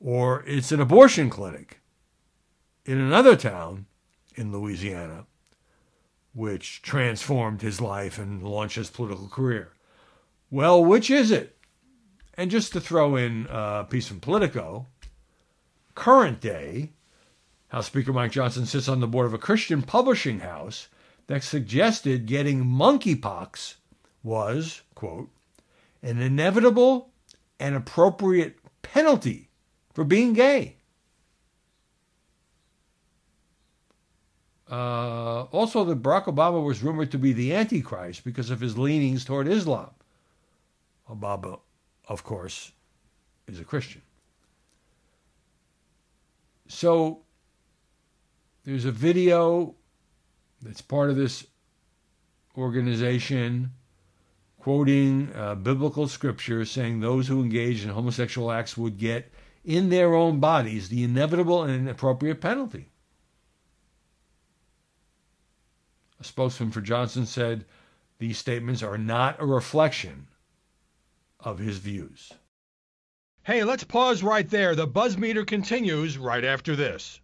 or 0.00 0.44
it's 0.46 0.72
an 0.72 0.80
abortion 0.80 1.30
clinic 1.30 1.80
in 2.84 2.98
another 2.98 3.36
town 3.36 3.86
in 4.34 4.52
Louisiana, 4.52 5.26
which 6.34 6.82
transformed 6.82 7.62
his 7.62 7.80
life 7.80 8.18
and 8.18 8.42
launched 8.42 8.76
his 8.76 8.90
political 8.90 9.28
career. 9.28 9.72
Well, 10.50 10.84
which 10.84 11.10
is 11.10 11.30
it? 11.30 11.56
And 12.34 12.50
just 12.50 12.72
to 12.72 12.80
throw 12.80 13.16
in 13.16 13.46
a 13.50 13.86
piece 13.88 14.08
from 14.08 14.20
Politico, 14.20 14.86
current 15.94 16.40
day, 16.40 16.92
House 17.72 17.86
Speaker 17.86 18.12
Mike 18.12 18.32
Johnson 18.32 18.66
sits 18.66 18.86
on 18.86 19.00
the 19.00 19.06
board 19.06 19.24
of 19.24 19.32
a 19.32 19.38
Christian 19.38 19.80
publishing 19.80 20.40
house 20.40 20.88
that 21.26 21.42
suggested 21.42 22.26
getting 22.26 22.66
monkeypox 22.66 23.76
was, 24.22 24.82
quote, 24.94 25.30
an 26.02 26.20
inevitable 26.20 27.08
and 27.58 27.74
appropriate 27.74 28.58
penalty 28.82 29.48
for 29.94 30.04
being 30.04 30.34
gay. 30.34 30.76
Uh, 34.70 35.44
also, 35.44 35.82
that 35.84 36.02
Barack 36.02 36.24
Obama 36.24 36.62
was 36.62 36.82
rumored 36.82 37.10
to 37.10 37.18
be 37.18 37.32
the 37.32 37.54
Antichrist 37.54 38.22
because 38.22 38.50
of 38.50 38.60
his 38.60 38.76
leanings 38.76 39.24
toward 39.24 39.48
Islam. 39.48 39.90
Obama, 41.08 41.58
of 42.06 42.22
course, 42.22 42.72
is 43.46 43.58
a 43.60 43.64
Christian. 43.64 44.02
So, 46.68 47.22
there's 48.64 48.84
a 48.84 48.92
video 48.92 49.74
that's 50.60 50.82
part 50.82 51.10
of 51.10 51.16
this 51.16 51.46
organization 52.56 53.72
quoting 54.60 55.32
uh, 55.34 55.56
biblical 55.56 56.06
scripture 56.06 56.64
saying 56.64 57.00
those 57.00 57.26
who 57.26 57.42
engage 57.42 57.84
in 57.84 57.90
homosexual 57.90 58.52
acts 58.52 58.76
would 58.76 58.96
get 58.96 59.32
in 59.64 59.88
their 59.88 60.14
own 60.14 60.38
bodies 60.38 60.88
the 60.88 61.02
inevitable 61.02 61.64
and 61.64 61.88
appropriate 61.88 62.40
penalty. 62.40 62.88
A 66.20 66.24
spokesman 66.24 66.70
for 66.70 66.80
Johnson 66.80 67.26
said 67.26 67.64
these 68.18 68.38
statements 68.38 68.84
are 68.84 68.98
not 68.98 69.40
a 69.40 69.46
reflection 69.46 70.28
of 71.40 71.58
his 71.58 71.78
views. 71.78 72.32
Hey, 73.42 73.64
let's 73.64 73.82
pause 73.82 74.22
right 74.22 74.48
there. 74.48 74.76
The 74.76 74.86
buzz 74.86 75.18
meter 75.18 75.44
continues 75.44 76.16
right 76.16 76.44
after 76.44 76.76
this. 76.76 77.20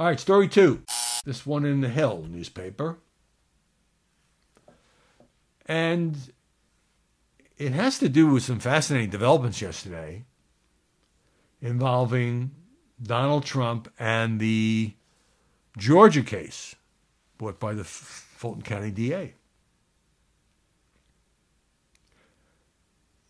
All 0.00 0.06
right, 0.06 0.18
story 0.18 0.48
two. 0.48 0.82
This 1.26 1.44
one 1.44 1.66
in 1.66 1.82
the 1.82 1.90
Hill 1.90 2.24
newspaper. 2.26 2.96
And 5.66 6.16
it 7.58 7.72
has 7.72 7.98
to 7.98 8.08
do 8.08 8.26
with 8.28 8.42
some 8.42 8.60
fascinating 8.60 9.10
developments 9.10 9.60
yesterday 9.60 10.24
involving 11.60 12.52
Donald 13.02 13.44
Trump 13.44 13.92
and 13.98 14.40
the 14.40 14.94
Georgia 15.76 16.22
case 16.22 16.74
brought 17.36 17.60
by 17.60 17.74
the 17.74 17.84
Fulton 17.84 18.62
County 18.62 18.90
DA. 18.90 19.34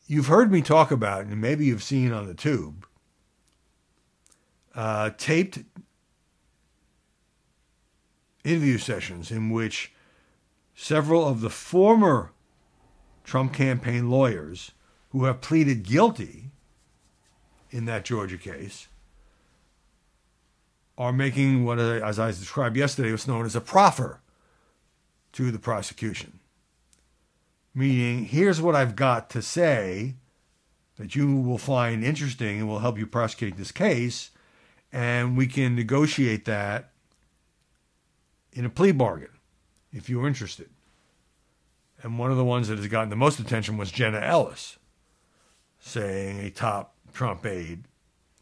You've 0.07 0.29
heard 0.29 0.53
me 0.53 0.63
talk 0.63 0.93
about, 0.93 1.25
and 1.25 1.41
maybe 1.41 1.65
you've 1.65 1.83
seen 1.83 2.13
on 2.13 2.29
the 2.29 2.35
tube, 2.35 2.87
uh, 4.77 5.11
taped 5.19 5.65
interview 8.45 8.79
sessions 8.79 9.31
in 9.31 9.51
which 9.51 9.93
several 10.75 11.27
of 11.27 11.41
the 11.41 11.51
former 11.51 12.33
Trump 13.25 13.53
campaign 13.53 14.11
lawyers 14.11 14.73
who 15.11 15.25
have 15.25 15.41
pleaded 15.41 15.83
guilty 15.83 16.51
in 17.71 17.85
that 17.85 18.05
Georgia 18.05 18.39
case 18.39 18.89
are 20.97 21.13
making 21.13 21.65
what, 21.65 21.79
uh, 21.79 22.01
as 22.05 22.19
I 22.19 22.29
described 22.29 22.77
yesterday, 22.77 23.11
was 23.11 23.27
known 23.27 23.47
as 23.47 23.57
a 23.57 23.61
proffer 23.61 24.21
to 25.33 25.51
the 25.51 25.59
prosecution. 25.59 26.41
Meaning, 27.75 28.25
here's 28.25 28.61
what 28.61 28.75
I've 28.75 28.97
got 28.97 29.31
to 29.31 29.43
say 29.43 30.17
that 30.97 31.15
you 31.15 31.37
will 31.37 31.59
find 31.59 32.05
interesting 32.05 32.59
and 32.59 32.69
will 32.69 32.81
help 32.81 32.99
you 32.99 33.07
prosecute 33.07 33.57
this 33.57 33.73
case, 33.73 34.31
and 34.93 35.37
we 35.37 35.47
can 35.47 35.75
negotiate 35.75 36.45
that 36.45 36.91
in 38.53 38.65
a 38.65 38.71
plea 38.71 38.93
bargain 38.93 39.31
if 39.93 40.09
you're 40.09 40.27
interested. 40.27 40.69
And 42.03 42.19
one 42.19 42.31
of 42.31 42.37
the 42.37 42.45
ones 42.45 42.69
that 42.69 42.79
has 42.79 42.87
gotten 42.89 43.11
the 43.11 43.17
most 43.17 43.39
attention 43.41 43.77
was 43.77 43.91
Jenna 43.91 44.21
Ellis, 44.21 44.79
saying 45.79 46.41
a 46.41 46.51
top 46.51 46.95
Trump 47.13 47.45
aide 47.45 47.85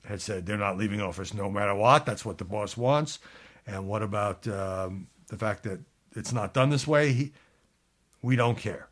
had 0.05 0.21
said 0.21 0.47
they're 0.47 0.57
not 0.57 0.79
leaving 0.79 1.01
office 1.01 1.35
no 1.35 1.51
matter 1.51 1.75
what. 1.75 2.07
That's 2.07 2.25
what 2.25 2.39
the 2.39 2.45
boss 2.45 2.77
wants. 2.77 3.19
And 3.67 3.89
what 3.89 4.03
about 4.03 4.47
um, 4.49 5.09
the 5.27 5.37
fact 5.37 5.65
that 5.65 5.81
it's 6.15 6.33
not 6.33 6.55
done 6.55 6.71
this 6.71 6.87
way? 6.87 7.13
He, 7.13 7.33
we 8.23 8.37
don't 8.37 8.57
care. 8.57 8.89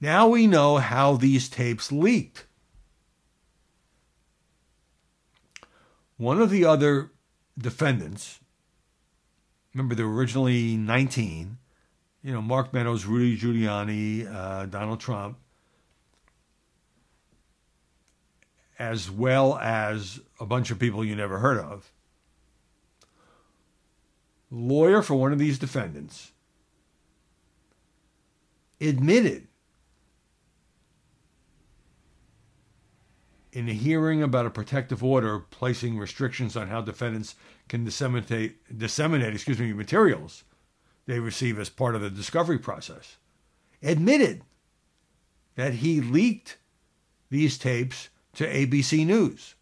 Now 0.00 0.26
we 0.26 0.48
know 0.48 0.78
how 0.78 1.16
these 1.16 1.48
tapes 1.48 1.92
leaked. 1.92 2.46
One 6.16 6.40
of 6.40 6.50
the 6.50 6.64
other 6.64 7.12
defendants, 7.56 8.40
remember 9.74 9.94
there 9.94 10.06
were 10.06 10.14
originally 10.14 10.76
19, 10.76 11.58
you 12.22 12.32
know, 12.32 12.42
Mark 12.42 12.72
Meadows, 12.72 13.04
Rudy 13.04 13.38
Giuliani, 13.38 14.32
uh, 14.32 14.66
Donald 14.66 15.00
Trump. 15.00 15.38
as 18.82 19.08
well 19.08 19.56
as 19.58 20.18
a 20.40 20.44
bunch 20.44 20.72
of 20.72 20.78
people 20.80 21.04
you 21.04 21.14
never 21.14 21.38
heard 21.38 21.58
of. 21.58 21.92
Lawyer 24.50 25.02
for 25.02 25.14
one 25.14 25.32
of 25.32 25.38
these 25.38 25.56
defendants 25.56 26.32
admitted 28.80 29.46
in 33.52 33.68
a 33.68 33.72
hearing 33.72 34.22
about 34.22 34.46
a 34.46 34.50
protective 34.50 35.04
order 35.04 35.38
placing 35.38 35.98
restrictions 35.98 36.56
on 36.56 36.68
how 36.68 36.80
defendants 36.80 37.34
can 37.68 37.84
disseminate 37.84 38.56
disseminate 38.78 39.34
excuse 39.34 39.58
me 39.58 39.72
materials 39.72 40.44
they 41.06 41.18
receive 41.18 41.58
as 41.58 41.68
part 41.68 41.94
of 41.94 42.00
the 42.00 42.10
discovery 42.10 42.58
process 42.58 43.16
admitted 43.82 44.42
that 45.56 45.74
he 45.74 46.00
leaked 46.00 46.58
these 47.30 47.58
tapes 47.58 48.08
to 48.34 48.46
ABC 48.46 49.06
News. 49.06 49.54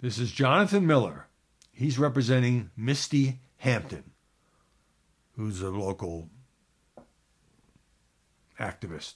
This 0.00 0.18
is 0.18 0.30
Jonathan 0.30 0.86
Miller. 0.86 1.26
He's 1.72 1.98
representing 1.98 2.70
Misty 2.76 3.40
Hampton, 3.58 4.12
who's 5.36 5.60
a 5.62 5.70
local 5.70 6.28
activist 8.58 9.14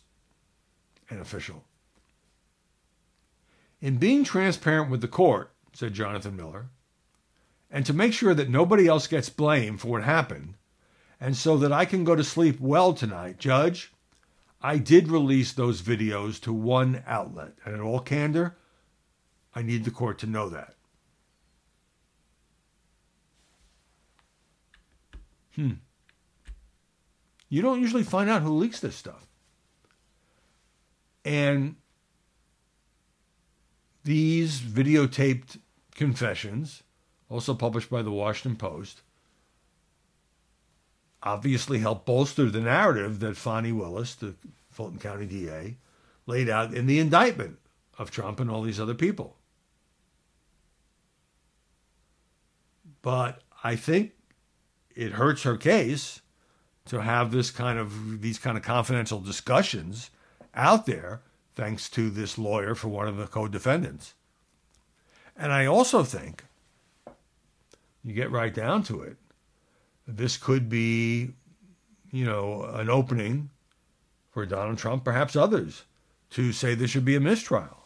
and 1.08 1.20
official. 1.20 1.64
In 3.80 3.96
being 3.96 4.24
transparent 4.24 4.90
with 4.90 5.00
the 5.00 5.08
court, 5.08 5.52
said 5.72 5.94
Jonathan 5.94 6.36
Miller, 6.36 6.68
and 7.70 7.86
to 7.86 7.92
make 7.92 8.12
sure 8.12 8.34
that 8.34 8.50
nobody 8.50 8.86
else 8.86 9.06
gets 9.06 9.28
blamed 9.28 9.80
for 9.80 9.88
what 9.88 10.02
happened, 10.02 10.54
and 11.20 11.36
so 11.36 11.56
that 11.58 11.72
I 11.72 11.84
can 11.84 12.04
go 12.04 12.14
to 12.14 12.24
sleep 12.24 12.60
well 12.60 12.92
tonight, 12.92 13.38
Judge, 13.38 13.92
I 14.62 14.78
did 14.78 15.08
release 15.08 15.52
those 15.52 15.80
videos 15.80 16.40
to 16.42 16.52
one 16.52 17.02
outlet. 17.06 17.54
And 17.64 17.74
in 17.74 17.80
all 17.80 18.00
candor, 18.00 18.56
I 19.54 19.62
need 19.62 19.84
the 19.84 19.90
court 19.90 20.18
to 20.18 20.26
know 20.26 20.48
that. 20.50 20.74
Hmm. 25.54 25.72
You 27.48 27.62
don't 27.62 27.80
usually 27.80 28.02
find 28.02 28.30
out 28.30 28.42
who 28.42 28.56
leaks 28.56 28.80
this 28.80 28.94
stuff. 28.94 29.26
And 31.24 31.76
these 34.04 34.60
videotaped 34.60 35.58
confessions, 35.94 36.82
also 37.28 37.54
published 37.54 37.90
by 37.90 38.02
the 38.02 38.10
Washington 38.10 38.56
Post, 38.56 39.02
obviously 41.22 41.78
help 41.78 42.06
bolster 42.06 42.50
the 42.50 42.60
narrative 42.60 43.20
that 43.20 43.36
Fani 43.36 43.72
Willis, 43.72 44.14
the 44.14 44.34
Fulton 44.70 44.98
County 44.98 45.26
DA, 45.26 45.76
laid 46.26 46.48
out 46.48 46.72
in 46.72 46.86
the 46.86 46.98
indictment 46.98 47.58
of 47.98 48.10
Trump 48.10 48.40
and 48.40 48.50
all 48.50 48.62
these 48.62 48.80
other 48.80 48.94
people. 48.94 49.36
But 53.02 53.42
I 53.62 53.76
think 53.76 54.12
it 54.94 55.12
hurts 55.12 55.42
her 55.42 55.56
case 55.56 56.20
to 56.86 57.02
have 57.02 57.30
this 57.30 57.50
kind 57.50 57.78
of 57.78 58.20
these 58.20 58.38
kind 58.38 58.56
of 58.56 58.62
confidential 58.62 59.20
discussions 59.20 60.10
out 60.54 60.86
there 60.86 61.22
thanks 61.60 61.90
to 61.90 62.08
this 62.08 62.38
lawyer 62.38 62.74
for 62.74 62.88
one 62.88 63.06
of 63.06 63.18
the 63.18 63.26
co-defendants. 63.26 64.14
And 65.36 65.52
I 65.52 65.66
also 65.66 66.04
think 66.04 66.44
you 68.02 68.14
get 68.14 68.30
right 68.30 68.54
down 68.54 68.82
to 68.84 69.02
it, 69.02 69.18
this 70.06 70.38
could 70.38 70.70
be, 70.70 71.32
you 72.10 72.24
know, 72.24 72.62
an 72.62 72.88
opening 72.88 73.50
for 74.30 74.46
Donald 74.46 74.78
Trump, 74.78 75.04
perhaps 75.04 75.36
others, 75.36 75.82
to 76.30 76.50
say 76.50 76.74
there 76.74 76.88
should 76.88 77.04
be 77.04 77.14
a 77.14 77.20
mistrial. 77.20 77.84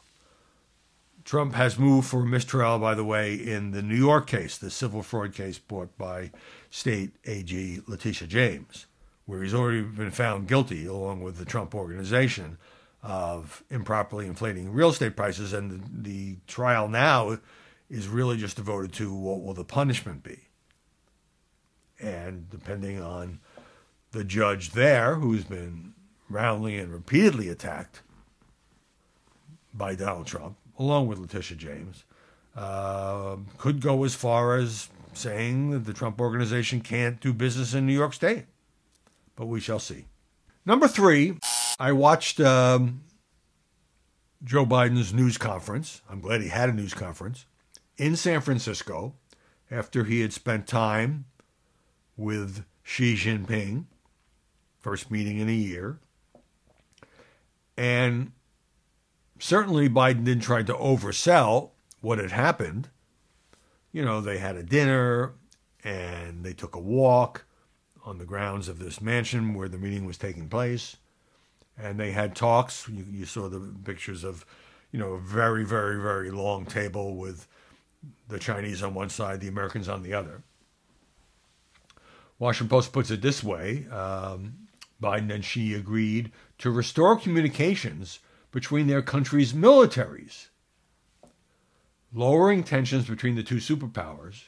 Trump 1.25 1.55
has 1.55 1.77
moved 1.77 2.07
for 2.07 2.21
a 2.23 2.27
mistrial, 2.27 2.79
by 2.79 2.95
the 2.95 3.05
way, 3.05 3.35
in 3.35 3.73
the 3.73 3.83
New 3.83 3.97
York 3.97 4.29
case, 4.29 4.57
the 4.57 4.71
civil 4.71 5.03
fraud 5.03 5.35
case 5.35 5.59
brought 5.59 5.99
by 5.99 6.31
state 6.71 7.11
AG 7.25 7.81
Letitia 7.89 8.29
James, 8.29 8.87
where 9.27 9.43
he's 9.43 9.53
already 9.53 9.83
been 9.83 10.13
found 10.13 10.47
guilty, 10.47 10.87
along 10.87 11.25
with 11.25 11.39
the 11.39 11.45
Trump 11.45 11.75
organization, 11.75 12.57
of 13.05 13.63
improperly 13.71 14.27
inflating 14.27 14.73
real 14.73 14.89
estate 14.89 15.15
prices. 15.15 15.53
And 15.53 15.71
the, 15.71 16.11
the 16.11 16.37
trial 16.47 16.89
now 16.89 17.39
is 17.91 18.09
really 18.09 18.39
just 18.39 18.57
devoted 18.57 18.93
to 18.95 19.15
what 19.15 19.43
will 19.43 19.55
the 19.55 19.65
punishment 19.65 20.23
be. 20.23 20.49
And 22.01 22.49
depending 22.51 23.01
on 23.01 23.41
the 24.13 24.25
judge 24.25 24.71
there, 24.71 25.17
who's 25.17 25.45
been 25.45 25.93
roundly 26.31 26.79
and 26.79 26.91
repeatedly 26.91 27.49
attacked 27.51 28.01
by 29.75 29.95
Donald 29.95 30.27
Trump, 30.27 30.57
along 30.79 31.07
with 31.07 31.19
Letitia 31.19 31.57
James, 31.59 32.05
uh, 32.57 33.37
could 33.59 33.81
go 33.81 34.05
as 34.05 34.15
far 34.15 34.57
as 34.57 34.89
saying 35.13 35.71
that 35.71 35.85
the 35.85 35.93
Trump 35.93 36.21
organization 36.21 36.81
can't 36.81 37.21
do 37.21 37.33
business 37.33 37.75
in 37.75 37.87
New 37.87 37.93
York 37.93 38.15
State. 38.15 38.47
But 39.37 39.47
we 39.47 39.61
shall 39.61 39.79
see. 39.79 40.07
Number 40.65 40.89
three, 40.89 41.37
I 41.79 41.91
watched 41.91 42.41
um, 42.41 43.03
Joe 44.45 44.65
Biden's 44.65 45.13
news 45.13 45.39
conference. 45.39 46.03
I'm 46.09 46.21
glad 46.21 46.41
he 46.41 46.49
had 46.49 46.69
a 46.69 46.73
news 46.73 46.95
conference 46.95 47.47
in 47.97 48.15
San 48.15 48.41
Francisco 48.41 49.15
after 49.71 50.05
he 50.05 50.21
had 50.21 50.33
spent 50.33 50.69
time 50.69 51.25
with 52.17 52.65
Xi 52.85 53.15
Jinping, 53.15 53.87
first 54.79 55.11
meeting 55.11 55.39
in 55.39 55.49
a 55.49 55.53
year. 55.53 55.99
And 57.77 58.31
certainly 59.41 59.89
Biden 59.89 60.25
didn't 60.25 60.45
try 60.45 60.63
to 60.63 60.75
oversell 60.75 61.71
what 62.01 62.19
had 62.19 62.31
happened. 62.31 62.89
You 63.91 64.05
know, 64.05 64.21
they 64.21 64.39
had 64.39 64.57
a 64.57 64.63
dinner 64.63 65.33
and 65.83 66.45
they 66.45 66.53
took 66.53 66.77
a 66.77 66.81
walk 66.81 67.47
on 68.05 68.19
the 68.19 68.25
grounds 68.25 68.69
of 68.69 68.79
this 68.79 69.01
mansion 69.01 69.55
where 69.55 69.69
the 69.69 69.79
meeting 69.79 70.05
was 70.05 70.19
taking 70.19 70.49
place. 70.49 70.99
And 71.77 71.99
they 71.99 72.13
had 72.13 72.37
talks. 72.37 72.89
You, 72.89 73.05
you 73.11 73.25
saw 73.25 73.49
the 73.49 73.61
pictures 73.85 74.25
of, 74.25 74.47
you 74.93 74.99
know, 74.99 75.15
a 75.15 75.19
very, 75.19 75.65
very, 75.65 76.01
very 76.01 76.31
long 76.31 76.67
table 76.67 77.17
with 77.17 77.49
the 78.29 78.39
Chinese 78.39 78.83
on 78.83 78.95
one 78.95 79.09
side, 79.09 79.41
the 79.41 79.49
Americans 79.49 79.89
on 79.89 80.03
the 80.03 80.15
other. 80.15 80.43
Washington 82.39 82.69
Post 82.69 82.93
puts 82.93 83.11
it 83.11 83.23
this 83.23 83.43
way 83.43 83.87
um, 83.91 84.55
Biden 85.03 85.33
and 85.33 85.45
Xi 85.45 85.75
agreed 85.75 86.33
to 86.59 86.71
restore 86.71 87.17
communications 87.17 88.21
between 88.51 88.87
their 88.87 89.03
countries' 89.03 89.53
militaries, 89.53 90.49
lowering 92.13 92.63
tensions 92.63 93.09
between 93.09 93.35
the 93.35 93.43
two 93.43 93.57
superpowers, 93.57 94.45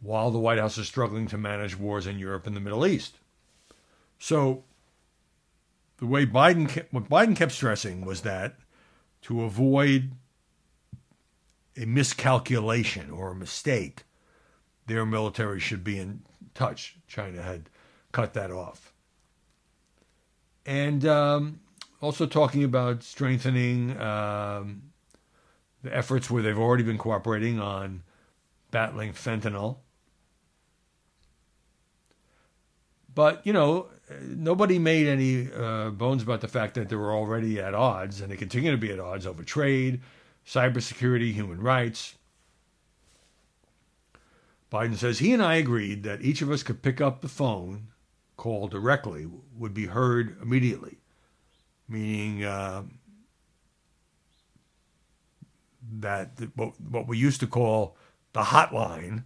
while 0.00 0.30
the 0.30 0.38
White 0.38 0.58
House 0.58 0.78
is 0.78 0.86
struggling 0.86 1.26
to 1.28 1.38
manage 1.38 1.78
wars 1.78 2.06
in 2.06 2.18
Europe 2.18 2.46
and 2.46 2.54
the 2.54 2.60
Middle 2.60 2.86
East. 2.86 3.18
So, 4.18 4.64
the 6.02 6.08
way 6.08 6.26
Biden 6.26 6.68
kept, 6.68 6.92
what 6.92 7.08
Biden 7.08 7.36
kept 7.36 7.52
stressing 7.52 8.04
was 8.04 8.22
that 8.22 8.56
to 9.20 9.44
avoid 9.44 10.10
a 11.76 11.84
miscalculation 11.84 13.08
or 13.08 13.30
a 13.30 13.34
mistake, 13.36 14.02
their 14.88 15.06
military 15.06 15.60
should 15.60 15.84
be 15.84 16.00
in 16.00 16.22
touch. 16.54 16.96
China 17.06 17.40
had 17.40 17.70
cut 18.10 18.34
that 18.34 18.50
off. 18.50 18.92
And 20.66 21.06
um, 21.06 21.60
also 22.00 22.26
talking 22.26 22.64
about 22.64 23.04
strengthening 23.04 23.96
um, 24.00 24.82
the 25.84 25.96
efforts 25.96 26.28
where 26.28 26.42
they've 26.42 26.58
already 26.58 26.82
been 26.82 26.98
cooperating 26.98 27.60
on 27.60 28.02
battling 28.72 29.12
fentanyl. 29.12 29.76
But, 33.14 33.46
you 33.46 33.52
know, 33.52 33.86
nobody 34.20 34.78
made 34.78 35.06
any 35.06 35.52
uh, 35.52 35.90
bones 35.90 36.22
about 36.22 36.40
the 36.40 36.48
fact 36.48 36.74
that 36.74 36.88
they 36.88 36.96
were 36.96 37.12
already 37.12 37.60
at 37.60 37.74
odds 37.74 38.20
and 38.20 38.30
they 38.30 38.36
continue 38.36 38.70
to 38.70 38.76
be 38.76 38.92
at 38.92 39.00
odds 39.00 39.26
over 39.26 39.42
trade, 39.42 40.00
cybersecurity, 40.46 41.32
human 41.32 41.60
rights. 41.60 42.14
Biden 44.70 44.96
says 44.96 45.18
he 45.18 45.32
and 45.34 45.42
I 45.42 45.56
agreed 45.56 46.02
that 46.04 46.22
each 46.22 46.40
of 46.40 46.50
us 46.50 46.62
could 46.62 46.80
pick 46.80 47.00
up 47.00 47.20
the 47.20 47.28
phone, 47.28 47.88
call 48.36 48.68
directly, 48.68 49.28
would 49.56 49.74
be 49.74 49.86
heard 49.86 50.36
immediately, 50.40 50.98
meaning 51.86 52.42
uh, 52.42 52.84
that 56.00 56.30
what, 56.56 56.80
what 56.80 57.06
we 57.06 57.18
used 57.18 57.40
to 57.40 57.46
call 57.46 57.96
the 58.32 58.44
hotline, 58.44 59.24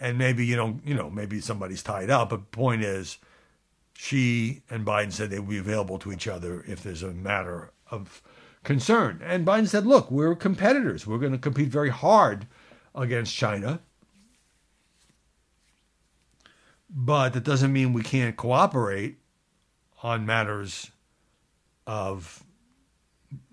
and 0.00 0.18
maybe 0.18 0.44
you 0.44 0.56
know, 0.56 0.80
you 0.84 0.94
know, 0.94 1.10
maybe 1.10 1.40
somebody's 1.40 1.82
tied 1.82 2.10
up. 2.10 2.30
But 2.30 2.40
the 2.40 2.56
point 2.56 2.82
is, 2.82 3.18
Xi 3.96 4.62
and 4.70 4.86
Biden 4.86 5.12
said 5.12 5.30
they 5.30 5.38
would 5.38 5.48
be 5.48 5.58
available 5.58 5.98
to 5.98 6.12
each 6.12 6.26
other 6.26 6.64
if 6.66 6.82
there's 6.82 7.02
a 7.02 7.12
matter 7.12 7.72
of 7.90 8.22
concern. 8.64 9.20
And 9.24 9.46
Biden 9.46 9.68
said, 9.68 9.86
look, 9.86 10.10
we're 10.10 10.34
competitors. 10.34 11.06
We're 11.06 11.18
going 11.18 11.32
to 11.32 11.38
compete 11.38 11.68
very 11.68 11.90
hard 11.90 12.46
against 12.94 13.34
China. 13.34 13.80
But 16.88 17.34
that 17.34 17.44
doesn't 17.44 17.72
mean 17.72 17.92
we 17.92 18.02
can't 18.02 18.36
cooperate 18.36 19.18
on 20.02 20.26
matters 20.26 20.90
of 21.86 22.42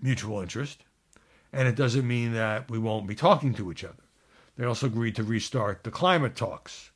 mutual 0.00 0.40
interest, 0.40 0.82
and 1.52 1.68
it 1.68 1.76
doesn't 1.76 2.06
mean 2.06 2.32
that 2.32 2.70
we 2.70 2.78
won't 2.78 3.06
be 3.06 3.14
talking 3.14 3.54
to 3.54 3.70
each 3.70 3.84
other. 3.84 4.02
They 4.56 4.64
also 4.64 4.86
agreed 4.86 5.14
to 5.16 5.22
restart 5.22 5.84
the 5.84 5.90
climate 5.90 6.34
talks, 6.34 6.90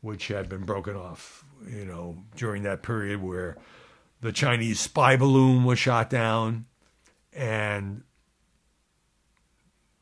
which 0.00 0.28
had 0.28 0.48
been 0.48 0.64
broken 0.64 0.94
off, 0.94 1.44
you 1.68 1.84
know, 1.84 2.24
during 2.36 2.62
that 2.62 2.82
period 2.82 3.22
where 3.22 3.56
the 4.20 4.32
Chinese 4.32 4.80
spy 4.80 5.16
balloon 5.16 5.64
was 5.64 5.78
shot 5.78 6.10
down 6.10 6.66
and 7.32 8.02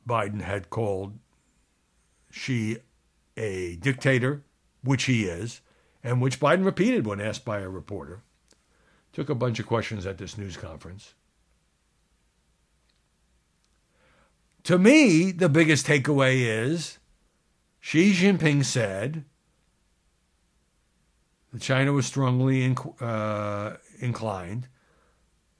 Biden 0.08 0.40
had 0.40 0.70
called 0.70 1.18
Xi 2.30 2.78
a 3.36 3.76
dictator, 3.76 4.42
which 4.82 5.04
he 5.04 5.24
is, 5.24 5.60
and 6.02 6.20
which 6.20 6.40
Biden 6.40 6.64
repeated 6.64 7.06
when 7.06 7.20
asked 7.20 7.44
by 7.44 7.60
a 7.60 7.68
reporter. 7.68 8.22
Took 9.12 9.28
a 9.28 9.34
bunch 9.34 9.58
of 9.58 9.66
questions 9.66 10.06
at 10.06 10.18
this 10.18 10.38
news 10.38 10.56
conference. 10.56 11.14
To 14.64 14.78
me, 14.78 15.30
the 15.32 15.48
biggest 15.48 15.86
takeaway 15.86 16.40
is 16.40 16.98
Xi 17.80 18.12
Jinping 18.12 18.64
said 18.64 19.24
China 21.60 21.92
was 21.92 22.06
strongly 22.06 22.76
uh, 23.00 23.72
inclined 24.00 24.68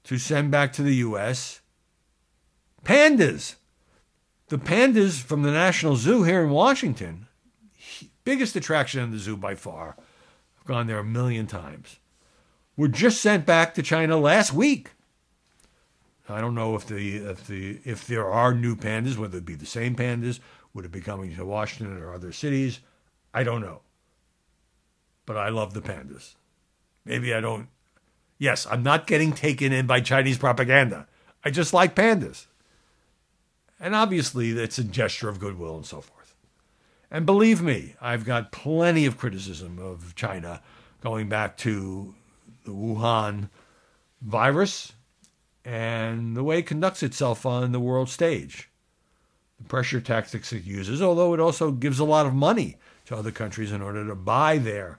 to 0.05 0.19
send 0.19 0.51
back 0.51 0.73
to 0.75 0.83
the 0.83 0.97
U.S. 0.97 1.61
pandas. 2.85 3.57
The 4.49 4.59
pandas 4.59 5.21
from 5.21 5.43
the 5.43 5.51
National 5.51 5.97
Zoo 5.97 6.23
here 6.23 6.43
in 6.43 6.51
Washington, 6.51 7.27
biggest 8.25 8.57
attraction 8.57 9.03
in 9.03 9.11
the 9.11 9.19
zoo 9.19 9.37
by 9.37 9.55
far. 9.55 9.97
I've 10.59 10.67
gone 10.67 10.87
there 10.87 10.99
a 10.99 11.05
million 11.05 11.47
times. 11.47 11.99
Were 12.77 12.89
just 12.89 13.21
sent 13.21 13.45
back 13.45 13.75
to 13.75 13.83
China 13.83 14.17
last 14.17 14.53
week. 14.53 14.91
I 16.29 16.41
don't 16.41 16.55
know 16.55 16.75
if 16.75 16.87
the 16.87 17.17
if 17.17 17.47
the 17.47 17.81
if 17.85 18.07
there 18.07 18.27
are 18.27 18.55
new 18.55 18.77
pandas, 18.77 19.17
whether 19.17 19.39
it 19.39 19.47
be 19.47 19.55
the 19.55 19.67
same 19.67 19.97
pandas, 19.97 20.41
would 20.75 20.85
it 20.85 20.93
be 20.93 21.01
coming 21.01 21.35
to 21.35 21.45
Washington 21.45 21.97
or 21.99 22.15
other 22.15 22.33
cities? 22.33 22.81
I 23.33 23.43
don't 23.43 23.63
know. 23.63 23.81
But 25.29 25.37
I 25.37 25.51
love 25.51 25.75
the 25.75 25.83
pandas. 25.83 26.37
Maybe 27.05 27.35
I 27.35 27.43
don't. 27.43 27.69
Yes, 28.39 28.67
I'm 28.67 28.83
not 28.83 29.07
getting 29.07 29.35
taken 29.35 29.75
in 29.75 29.87
by 29.87 30.01
Chinese 30.01 30.39
propaganda. 30.39 31.07
I 31.45 31.51
just 31.51 31.75
like 31.75 31.95
pandas. 31.95 32.47
And 33.79 33.95
obviously, 33.95 34.53
it's 34.53 34.79
a 34.79 34.85
gesture 34.85 35.29
of 35.29 35.39
goodwill 35.39 35.77
and 35.77 35.85
so 35.85 36.01
forth. 36.01 36.35
And 37.11 37.27
believe 37.27 37.61
me, 37.61 37.95
I've 38.01 38.25
got 38.25 38.53
plenty 38.53 39.05
of 39.05 39.19
criticism 39.19 39.79
of 39.79 40.15
China 40.15 40.63
going 41.03 41.29
back 41.29 41.59
to 41.59 42.15
the 42.65 42.73
Wuhan 42.73 43.51
virus 44.23 44.95
and 45.63 46.35
the 46.35 46.43
way 46.43 46.61
it 46.61 46.67
conducts 46.67 47.03
itself 47.03 47.45
on 47.45 47.73
the 47.73 47.81
world 47.81 48.09
stage. 48.09 48.71
The 49.59 49.65
pressure 49.65 50.01
tactics 50.01 50.55
it 50.55 50.65
uses, 50.65 51.03
although 51.03 51.35
it 51.35 51.41
also 51.41 51.71
gives 51.71 51.99
a 51.99 52.05
lot 52.05 52.25
of 52.25 52.33
money 52.33 52.77
to 53.05 53.15
other 53.15 53.31
countries 53.31 53.73
in 53.73 53.83
order 53.83 54.07
to 54.07 54.15
buy 54.15 54.57
their 54.57 54.99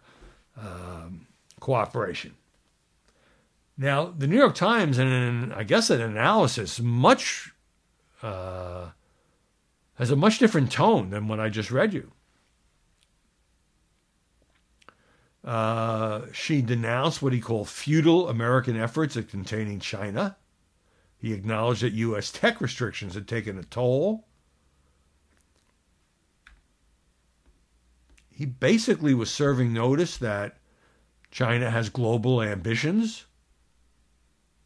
um, 0.60 1.28
cooperation. 1.60 2.36
Now, 3.78 4.14
the 4.16 4.28
New 4.28 4.38
York 4.38 4.56
Times, 4.56 4.98
and 4.98 5.54
I 5.54 5.64
guess 5.64 5.90
an 5.90 6.02
analysis, 6.02 6.80
much 6.80 7.54
uh, 8.22 8.90
has 9.96 10.12
a 10.12 10.16
much 10.16 10.40
different 10.40 10.72
tone 10.72 11.12
than 11.12 11.28
what 11.28 11.40
I 11.40 11.50
just 11.50 11.72
read 11.72 11.94
you. 11.94 12.12
Uh, 15.44 16.24
Xi 16.34 16.62
denounced 16.62 17.22
what 17.22 17.32
he 17.32 17.40
called 17.40 17.70
futile 17.70 18.28
American 18.28 18.76
efforts 18.76 19.16
at 19.16 19.30
containing 19.30 19.80
China. 19.80 20.36
He 21.18 21.34
acknowledged 21.34 21.82
that 21.82 21.94
U.S. 21.94 22.32
tech 22.32 22.62
restrictions 22.62 23.14
had 23.14 23.28
taken 23.28 23.58
a 23.58 23.64
toll. 23.64 24.26
He 28.40 28.46
basically 28.46 29.14
was 29.14 29.30
serving 29.30 29.74
notice 29.74 30.16
that 30.16 30.60
China 31.30 31.70
has 31.70 31.90
global 31.90 32.42
ambitions, 32.42 33.26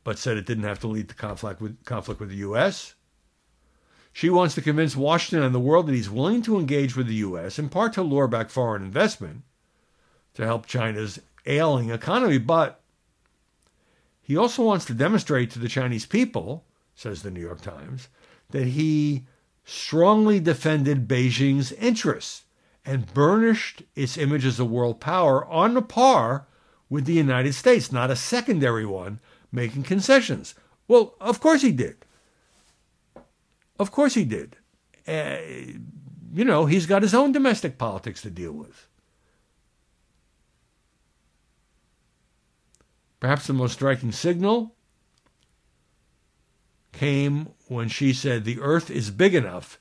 but 0.04 0.20
said 0.20 0.38
it 0.38 0.46
didn't 0.46 0.66
have 0.66 0.80
to 0.82 0.88
lead 0.88 1.10
to 1.10 1.16
conflict 1.16 1.60
with, 1.60 1.84
conflict 1.84 2.20
with 2.20 2.30
the 2.30 2.36
U.S. 2.36 2.94
Xi 4.12 4.30
wants 4.30 4.54
to 4.54 4.62
convince 4.62 4.96
Washington 4.96 5.44
and 5.44 5.56
the 5.56 5.60
world 5.60 5.88
that 5.88 5.96
he's 5.96 6.08
willing 6.08 6.44
to 6.44 6.60
engage 6.60 6.96
with 6.96 7.08
the 7.08 7.16
U.S., 7.16 7.58
in 7.58 7.68
part 7.68 7.94
to 7.94 8.04
lure 8.04 8.28
back 8.28 8.52
foreign 8.52 8.84
investment 8.84 9.42
to 10.36 10.46
help 10.46 10.68
China's 10.68 11.20
ailing 11.48 11.90
economy. 11.90 12.38
But 12.38 12.80
he 14.22 14.38
also 14.38 14.62
wants 14.62 14.86
to 14.86 14.94
demonstrate 14.94 15.50
to 15.50 15.58
the 15.58 15.68
Chinese 15.68 16.06
people, 16.06 16.64
says 16.94 17.24
the 17.24 17.32
New 17.32 17.42
York 17.42 17.62
Times, 17.62 18.08
that 18.52 18.68
he 18.68 19.26
strongly 19.66 20.40
defended 20.40 21.08
Beijing's 21.08 21.72
interests 21.72 22.44
and 22.86 23.14
burnished 23.14 23.84
its 23.96 24.18
image 24.18 24.46
as 24.46 24.60
a 24.60 24.66
world 24.66 25.00
power 25.00 25.46
on 25.46 25.78
a 25.78 25.82
par 25.82 26.48
with 26.90 27.06
the 27.06 27.14
United 27.14 27.54
States, 27.54 27.92
not 27.92 28.12
a 28.12 28.16
secondary 28.16 28.86
one 28.86 29.20
making 29.52 29.84
concessions. 29.84 30.56
Well, 30.88 31.16
of 31.22 31.40
course 31.40 31.62
he 31.62 31.72
did. 31.72 32.06
Of 33.80 33.92
course 33.92 34.14
he 34.14 34.26
did. 34.26 34.58
Uh, 35.08 35.38
you 36.34 36.46
know, 36.46 36.66
he's 36.66 36.86
got 36.86 37.02
his 37.02 37.14
own 37.14 37.32
domestic 37.32 37.78
politics 37.78 38.22
to 38.22 38.30
deal 38.30 38.52
with. 38.52 38.88
Perhaps 43.20 43.48
the 43.48 43.54
most 43.54 43.74
striking 43.74 44.12
signal 44.12 44.76
came 46.92 47.50
when 47.68 47.88
Xi 47.88 48.14
said 48.14 48.44
the 48.44 48.60
earth 48.60 48.92
is 48.92 49.12
big 49.12 49.34
enough 49.34 49.80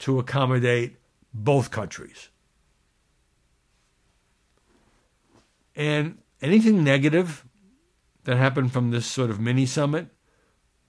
to 0.00 0.18
accommodate 0.18 0.96
both 1.32 1.70
countries. 1.70 2.28
And 5.74 6.18
anything 6.40 6.84
negative 6.84 7.44
that 8.24 8.36
happened 8.36 8.72
from 8.72 8.90
this 8.90 9.06
sort 9.06 9.30
of 9.30 9.40
mini 9.40 9.66
summit 9.66 10.08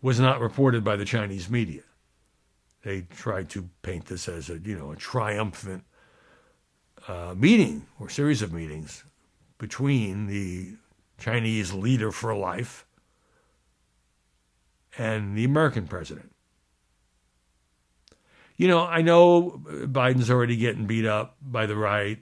was 0.02 0.20
not 0.20 0.40
reported 0.40 0.84
by 0.84 0.96
the 0.96 1.06
Chinese 1.06 1.50
media. 1.50 1.82
They 2.84 3.02
tried 3.02 3.50
to 3.52 3.70
paint 3.82 4.06
this 4.06 4.28
as 4.28 4.50
a 4.50 4.60
you 4.60 4.78
know 4.78 4.92
a 4.92 4.96
triumphant 4.96 5.86
uh, 7.08 7.34
meeting 7.38 7.88
or 8.00 8.10
series 8.10 8.42
of 8.42 8.52
meetings 8.52 9.04
between 9.58 10.28
the 10.28 10.74
Chinese 11.18 11.74
leader 11.74 12.12
for 12.12 12.36
life 12.36 12.86
and 14.98 15.38
the 15.38 15.46
American 15.46 15.88
president. 15.88 16.32
You 18.58 18.68
know, 18.68 18.82
I 18.86 19.02
know 19.02 19.62
Biden's 19.66 20.30
already 20.30 20.58
getting 20.58 20.86
beat 20.86 21.06
up 21.06 21.38
by 21.42 21.66
the 21.66 21.76
right, 21.76 22.20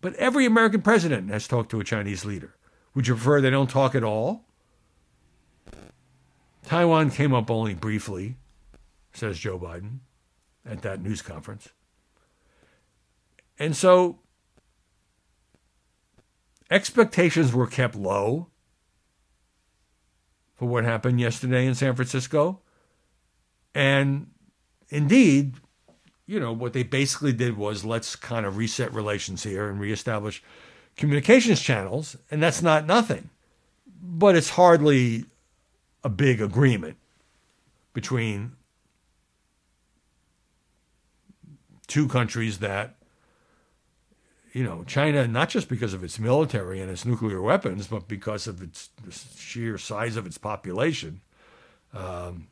but 0.00 0.14
every 0.14 0.46
American 0.46 0.82
president 0.82 1.30
has 1.30 1.48
talked 1.48 1.70
to 1.70 1.80
a 1.80 1.84
Chinese 1.84 2.24
leader. 2.24 2.56
Would 2.94 3.08
you 3.08 3.14
prefer 3.14 3.40
they 3.40 3.50
don't 3.50 3.70
talk 3.70 3.94
at 3.94 4.04
all? 4.04 4.44
Taiwan 6.64 7.10
came 7.10 7.32
up 7.32 7.50
only 7.50 7.74
briefly 7.74 8.36
says 9.18 9.38
Joe 9.38 9.58
Biden 9.58 9.98
at 10.64 10.82
that 10.82 11.02
news 11.02 11.22
conference. 11.22 11.70
And 13.58 13.76
so 13.76 14.20
expectations 16.70 17.52
were 17.52 17.66
kept 17.66 17.94
low 17.94 18.48
for 20.54 20.66
what 20.66 20.84
happened 20.84 21.20
yesterday 21.20 21.66
in 21.66 21.74
San 21.74 21.94
Francisco. 21.94 22.60
And 23.74 24.28
indeed, 24.88 25.54
you 26.28 26.38
know, 26.38 26.52
what 26.52 26.74
they 26.74 26.82
basically 26.82 27.32
did 27.32 27.56
was 27.56 27.86
let's 27.86 28.14
kind 28.14 28.44
of 28.44 28.58
reset 28.58 28.92
relations 28.92 29.42
here 29.42 29.68
and 29.70 29.80
reestablish 29.80 30.42
communications 30.94 31.60
channels. 31.60 32.18
And 32.30 32.42
that's 32.42 32.60
not 32.60 32.86
nothing. 32.86 33.30
But 34.00 34.36
it's 34.36 34.50
hardly 34.50 35.24
a 36.04 36.10
big 36.10 36.42
agreement 36.42 36.98
between 37.94 38.52
two 41.86 42.06
countries 42.06 42.58
that, 42.58 42.96
you 44.52 44.62
know, 44.62 44.84
China, 44.84 45.26
not 45.26 45.48
just 45.48 45.70
because 45.70 45.94
of 45.94 46.04
its 46.04 46.18
military 46.18 46.78
and 46.82 46.90
its 46.90 47.06
nuclear 47.06 47.40
weapons, 47.40 47.86
but 47.86 48.06
because 48.06 48.46
of 48.46 48.60
its 48.60 48.90
sheer 49.38 49.78
size 49.78 50.16
of 50.16 50.26
its 50.26 50.36
population, 50.36 51.22
um, 51.94 52.48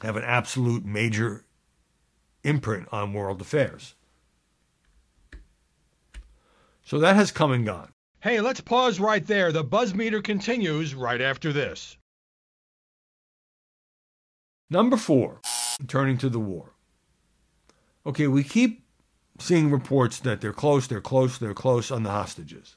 have 0.00 0.16
an 0.16 0.24
absolute 0.24 0.86
major 0.86 1.44
imprint 2.46 2.88
on 2.92 3.12
world 3.12 3.40
affairs. 3.40 3.94
So 6.84 6.98
that 7.00 7.16
has 7.16 7.32
come 7.32 7.52
and 7.52 7.66
gone. 7.66 7.92
Hey, 8.20 8.40
let's 8.40 8.60
pause 8.60 9.00
right 9.00 9.26
there. 9.26 9.52
The 9.52 9.64
buzz 9.64 9.94
meter 9.94 10.22
continues 10.22 10.94
right 10.94 11.20
after 11.20 11.52
this. 11.52 11.96
Number 14.70 14.96
four, 14.96 15.40
turning 15.86 16.18
to 16.18 16.28
the 16.28 16.40
war 16.40 16.76
okay, 18.06 18.28
we 18.28 18.44
keep 18.44 18.84
seeing 19.38 19.70
reports 19.70 20.20
that 20.20 20.40
they're 20.40 20.52
close, 20.52 20.86
they're 20.86 21.00
close, 21.00 21.36
they're 21.36 21.52
close 21.52 21.90
on 21.90 22.04
the 22.04 22.10
hostages. 22.10 22.76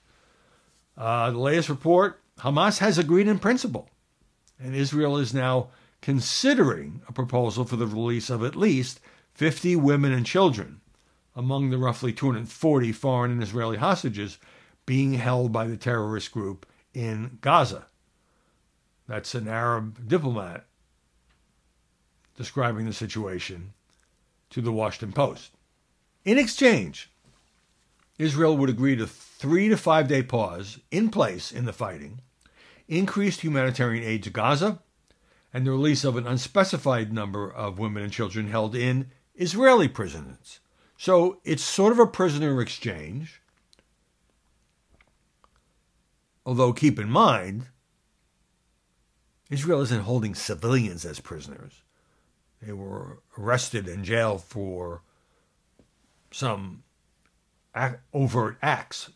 Uh, 0.97 1.31
the 1.31 1.37
latest 1.37 1.69
report 1.69 2.19
Hamas 2.39 2.79
has 2.79 2.97
agreed 2.97 3.27
in 3.27 3.39
principle 3.39 3.89
And 4.59 4.75
Israel 4.75 5.17
is 5.17 5.33
now 5.33 5.69
considering 6.01 7.01
a 7.07 7.13
proposal 7.13 7.63
for 7.63 7.75
the 7.75 7.87
release 7.87 8.29
of 8.29 8.43
at 8.43 8.55
least 8.55 8.99
50 9.39 9.77
women 9.77 10.11
and 10.11 10.25
children 10.25 10.81
among 11.33 11.69
the 11.69 11.77
roughly 11.77 12.11
240 12.11 12.91
foreign 12.91 13.31
and 13.31 13.41
Israeli 13.41 13.77
hostages 13.77 14.37
being 14.85 15.13
held 15.13 15.53
by 15.53 15.65
the 15.65 15.77
terrorist 15.77 16.33
group 16.33 16.65
in 16.93 17.37
Gaza. 17.39 17.85
That's 19.07 19.33
an 19.35 19.47
Arab 19.47 20.09
diplomat 20.09 20.65
describing 22.35 22.85
the 22.85 22.91
situation 22.91 23.71
to 24.49 24.59
the 24.59 24.73
Washington 24.73 25.13
Post. 25.13 25.51
In 26.25 26.37
exchange, 26.37 27.09
Israel 28.17 28.57
would 28.57 28.69
agree 28.69 28.97
to 28.97 29.07
three 29.07 29.69
to 29.69 29.77
five 29.77 30.09
day 30.09 30.21
pause 30.21 30.79
in 30.91 31.09
place 31.09 31.49
in 31.49 31.63
the 31.63 31.71
fighting, 31.71 32.19
increased 32.89 33.39
humanitarian 33.39 34.03
aid 34.03 34.21
to 34.23 34.31
Gaza, 34.31 34.79
and 35.53 35.65
the 35.65 35.71
release 35.71 36.03
of 36.03 36.17
an 36.17 36.27
unspecified 36.27 37.13
number 37.13 37.49
of 37.49 37.79
women 37.79 38.03
and 38.03 38.11
children 38.11 38.49
held 38.49 38.75
in 38.75 39.09
Israeli 39.39 39.87
prisoners. 39.87 40.59
So 40.97 41.39
it's 41.45 41.63
sort 41.63 41.93
of 41.93 41.99
a 41.99 42.05
prisoner 42.05 42.61
exchange. 42.61 43.41
Although, 46.45 46.73
keep 46.73 46.99
in 46.99 47.09
mind, 47.09 47.67
Israel 49.49 49.81
isn't 49.81 50.01
holding 50.01 50.35
civilians 50.35 51.05
as 51.05 51.21
prisoners. 51.21 51.83
They 52.61 52.73
were 52.73 53.19
arrested 53.37 53.87
and 53.87 54.03
jailed 54.03 54.43
for 54.43 55.03
some 56.31 56.83
overt 58.13 58.57
acts. 58.61 59.09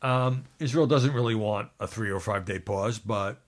Um, 0.00 0.44
Israel 0.60 0.86
doesn't 0.86 1.12
really 1.12 1.34
want 1.34 1.70
a 1.80 1.88
three 1.88 2.10
or 2.10 2.20
five 2.20 2.44
day 2.44 2.60
pause, 2.60 3.00
but, 3.00 3.40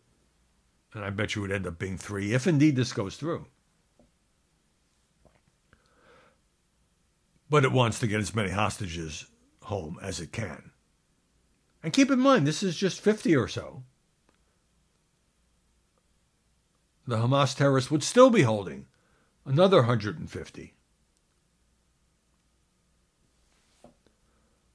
and 0.94 1.04
I 1.04 1.10
bet 1.10 1.36
you 1.36 1.42
would 1.42 1.52
end 1.52 1.66
up 1.66 1.78
being 1.78 1.98
three 1.98 2.32
if 2.32 2.48
indeed 2.48 2.74
this 2.74 2.92
goes 2.92 3.16
through. 3.16 3.46
But 7.48 7.64
it 7.64 7.72
wants 7.72 7.98
to 8.00 8.06
get 8.06 8.20
as 8.20 8.34
many 8.34 8.50
hostages 8.50 9.26
home 9.62 9.98
as 10.02 10.20
it 10.20 10.32
can. 10.32 10.70
And 11.82 11.92
keep 11.92 12.10
in 12.10 12.18
mind, 12.18 12.46
this 12.46 12.62
is 12.62 12.76
just 12.76 13.00
50 13.00 13.36
or 13.36 13.46
so. 13.48 13.82
The 17.06 17.18
Hamas 17.18 17.56
terrorists 17.56 17.90
would 17.90 18.02
still 18.02 18.30
be 18.30 18.42
holding 18.42 18.86
another 19.44 19.78
150. 19.78 20.74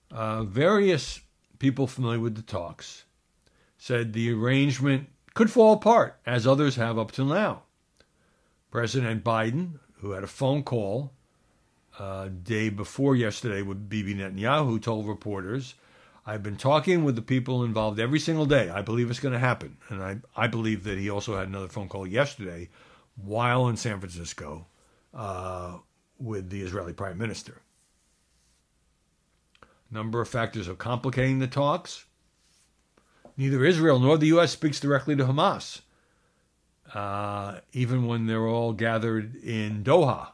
Uh, 0.10 0.44
various 0.44 1.22
people 1.60 1.88
familiar 1.88 2.20
with 2.20 2.36
the 2.36 2.42
talks 2.42 3.06
said 3.78 4.14
the 4.14 4.32
arrangement 4.32 5.10
could 5.34 5.50
fall 5.50 5.74
apart, 5.74 6.20
as 6.26 6.46
others 6.46 6.76
have 6.76 6.98
up 6.98 7.12
till 7.12 7.26
now. 7.26 7.64
President 8.70 9.24
Biden, 9.24 9.80
who 10.00 10.12
had 10.12 10.24
a 10.24 10.28
phone 10.28 10.64
call 10.64 11.12
uh, 12.02 12.30
day 12.44 12.70
before 12.70 13.16
yesterday 13.16 13.62
with 13.62 13.90
Bibi 13.90 14.16
Netanyahu, 14.16 14.82
told 14.82 15.08
reporters, 15.08 15.76
I've 16.26 16.44
been 16.44 16.58
talking 16.58 17.04
with 17.04 17.16
the 17.16 17.22
people 17.22 17.64
involved 17.64 18.00
every 18.00 18.20
single 18.20 18.46
day. 18.46 18.70
I 18.70 18.82
believe 18.82 19.10
it's 19.10 19.20
going 19.20 19.34
to 19.34 19.40
happen. 19.40 19.78
And 19.90 20.02
I, 20.02 20.18
I 20.36 20.48
believe 20.48 20.84
that 20.86 20.98
he 20.98 21.10
also 21.10 21.38
had 21.38 21.48
another 21.48 21.68
phone 21.68 21.90
call 21.90 22.08
yesterday 22.08 22.70
while 23.16 23.68
in 23.68 23.78
San 23.78 24.00
Francisco 24.00 24.66
uh, 25.14 25.78
with 26.20 26.50
the 26.50 26.62
Israeli 26.62 26.94
prime 26.94 27.18
minister 27.18 27.62
number 29.92 30.22
of 30.22 30.30
factors 30.30 30.68
are 30.68 30.76
complicating 30.76 31.40
the 31.40 31.48
talks. 31.48 32.06
Neither 33.38 33.66
Israel 33.66 34.00
nor 34.00 34.18
the 34.18 34.28
U.S. 34.28 34.52
speaks 34.52 34.80
directly 34.80 35.16
to 35.16 35.26
Hamas, 35.26 35.82
uh, 36.94 37.60
even 37.74 38.08
when 38.08 38.26
they're 38.26 38.48
all 38.48 38.74
gathered 38.74 39.36
in 39.36 39.84
Doha, 39.84 40.30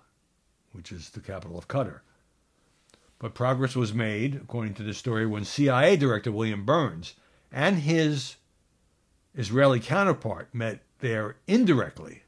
which 0.78 0.92
is 0.92 1.10
the 1.10 1.20
capital 1.20 1.58
of 1.58 1.68
Qatar. 1.68 2.00
But 3.20 3.34
progress 3.34 3.76
was 3.76 3.94
made, 3.94 4.36
according 4.36 4.76
to 4.76 4.84
the 4.84 4.94
story, 4.94 5.26
when 5.26 5.44
CIA 5.44 5.98
Director 5.98 6.32
William 6.32 6.64
Burns 6.64 7.16
and 7.52 7.80
his 7.80 8.36
Israeli 9.36 9.80
counterpart 9.80 10.54
met 10.54 10.84
there 11.00 11.36
indirectly 11.48 12.24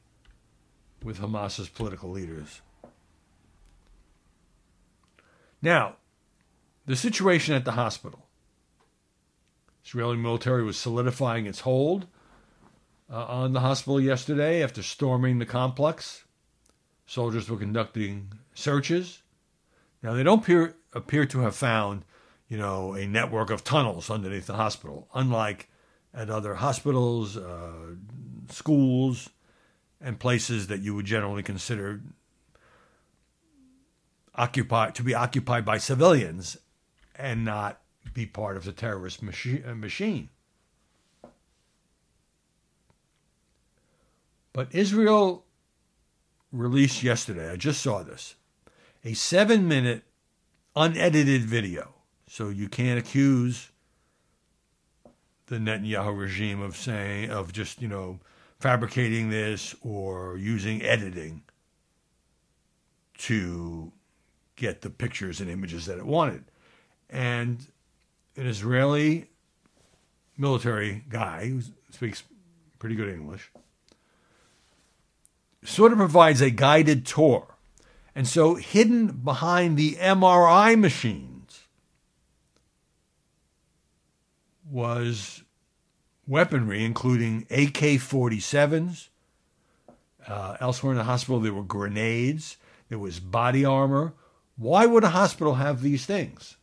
with 1.02 1.18
Hamas's 1.18 1.68
political 1.68 2.10
leaders. 2.10 2.60
Now, 5.62 5.96
the 6.86 6.96
situation 6.96 7.54
at 7.54 7.64
the 7.64 7.72
hospital. 7.72 8.26
Israeli 9.84 10.16
military 10.16 10.62
was 10.62 10.76
solidifying 10.76 11.46
its 11.46 11.60
hold 11.60 12.06
uh, 13.10 13.24
on 13.26 13.52
the 13.52 13.60
hospital 13.60 14.00
yesterday 14.00 14.62
after 14.62 14.82
storming 14.82 15.38
the 15.38 15.46
complex. 15.46 16.24
Soldiers 17.10 17.50
were 17.50 17.56
conducting 17.56 18.30
searches. 18.54 19.22
Now 20.00 20.14
they 20.14 20.22
don't 20.22 20.44
appear, 20.44 20.76
appear 20.92 21.26
to 21.26 21.40
have 21.40 21.56
found, 21.56 22.04
you 22.48 22.56
know, 22.56 22.94
a 22.94 23.04
network 23.04 23.50
of 23.50 23.64
tunnels 23.64 24.10
underneath 24.10 24.46
the 24.46 24.54
hospital, 24.54 25.08
unlike 25.12 25.68
at 26.14 26.30
other 26.30 26.54
hospitals, 26.54 27.36
uh, 27.36 27.96
schools, 28.48 29.28
and 30.00 30.20
places 30.20 30.68
that 30.68 30.82
you 30.82 30.94
would 30.94 31.04
generally 31.04 31.42
consider 31.42 32.00
occupied 34.36 34.94
to 34.94 35.02
be 35.02 35.12
occupied 35.12 35.64
by 35.64 35.78
civilians 35.78 36.58
and 37.16 37.44
not 37.44 37.80
be 38.14 38.24
part 38.24 38.56
of 38.56 38.62
the 38.62 38.72
terrorist 38.72 39.20
uh, 39.20 39.74
machine. 39.74 40.28
But 44.52 44.68
Israel 44.70 45.44
released 46.52 47.02
yesterday, 47.02 47.50
I 47.50 47.56
just 47.56 47.80
saw 47.82 48.02
this, 48.02 48.34
a 49.04 49.14
seven 49.14 49.68
minute 49.68 50.04
unedited 50.76 51.42
video. 51.42 51.94
So 52.28 52.48
you 52.48 52.68
can't 52.68 52.98
accuse 52.98 53.70
the 55.46 55.56
Netanyahu 55.56 56.16
regime 56.16 56.60
of 56.60 56.76
saying, 56.76 57.30
of 57.30 57.52
just, 57.52 57.82
you 57.82 57.88
know, 57.88 58.20
fabricating 58.60 59.30
this 59.30 59.74
or 59.82 60.36
using 60.36 60.82
editing 60.82 61.42
to 63.18 63.90
get 64.56 64.82
the 64.82 64.90
pictures 64.90 65.40
and 65.40 65.50
images 65.50 65.86
that 65.86 65.98
it 65.98 66.06
wanted. 66.06 66.44
And 67.08 67.66
an 68.36 68.46
Israeli 68.46 69.28
military 70.36 71.04
guy 71.08 71.48
who 71.48 71.62
speaks 71.90 72.22
pretty 72.78 72.94
good 72.94 73.08
English 73.08 73.50
sort 75.64 75.92
of 75.92 75.98
provides 75.98 76.40
a 76.40 76.50
guided 76.50 77.06
tour. 77.06 77.46
And 78.14 78.26
so, 78.26 78.56
hidden 78.56 79.08
behind 79.08 79.76
the 79.76 79.94
MRI 79.94 80.78
machines 80.78 81.62
was 84.68 85.42
weaponry, 86.26 86.84
including 86.84 87.46
AK 87.50 87.98
47s. 87.98 89.08
Uh, 90.26 90.56
elsewhere 90.60 90.92
in 90.92 90.98
the 90.98 91.04
hospital, 91.04 91.40
there 91.40 91.52
were 91.52 91.62
grenades, 91.62 92.56
there 92.88 92.98
was 92.98 93.20
body 93.20 93.64
armor. 93.64 94.14
Why 94.56 94.86
would 94.86 95.04
a 95.04 95.10
hospital 95.10 95.54
have 95.54 95.80
these 95.80 96.04
things? 96.06 96.56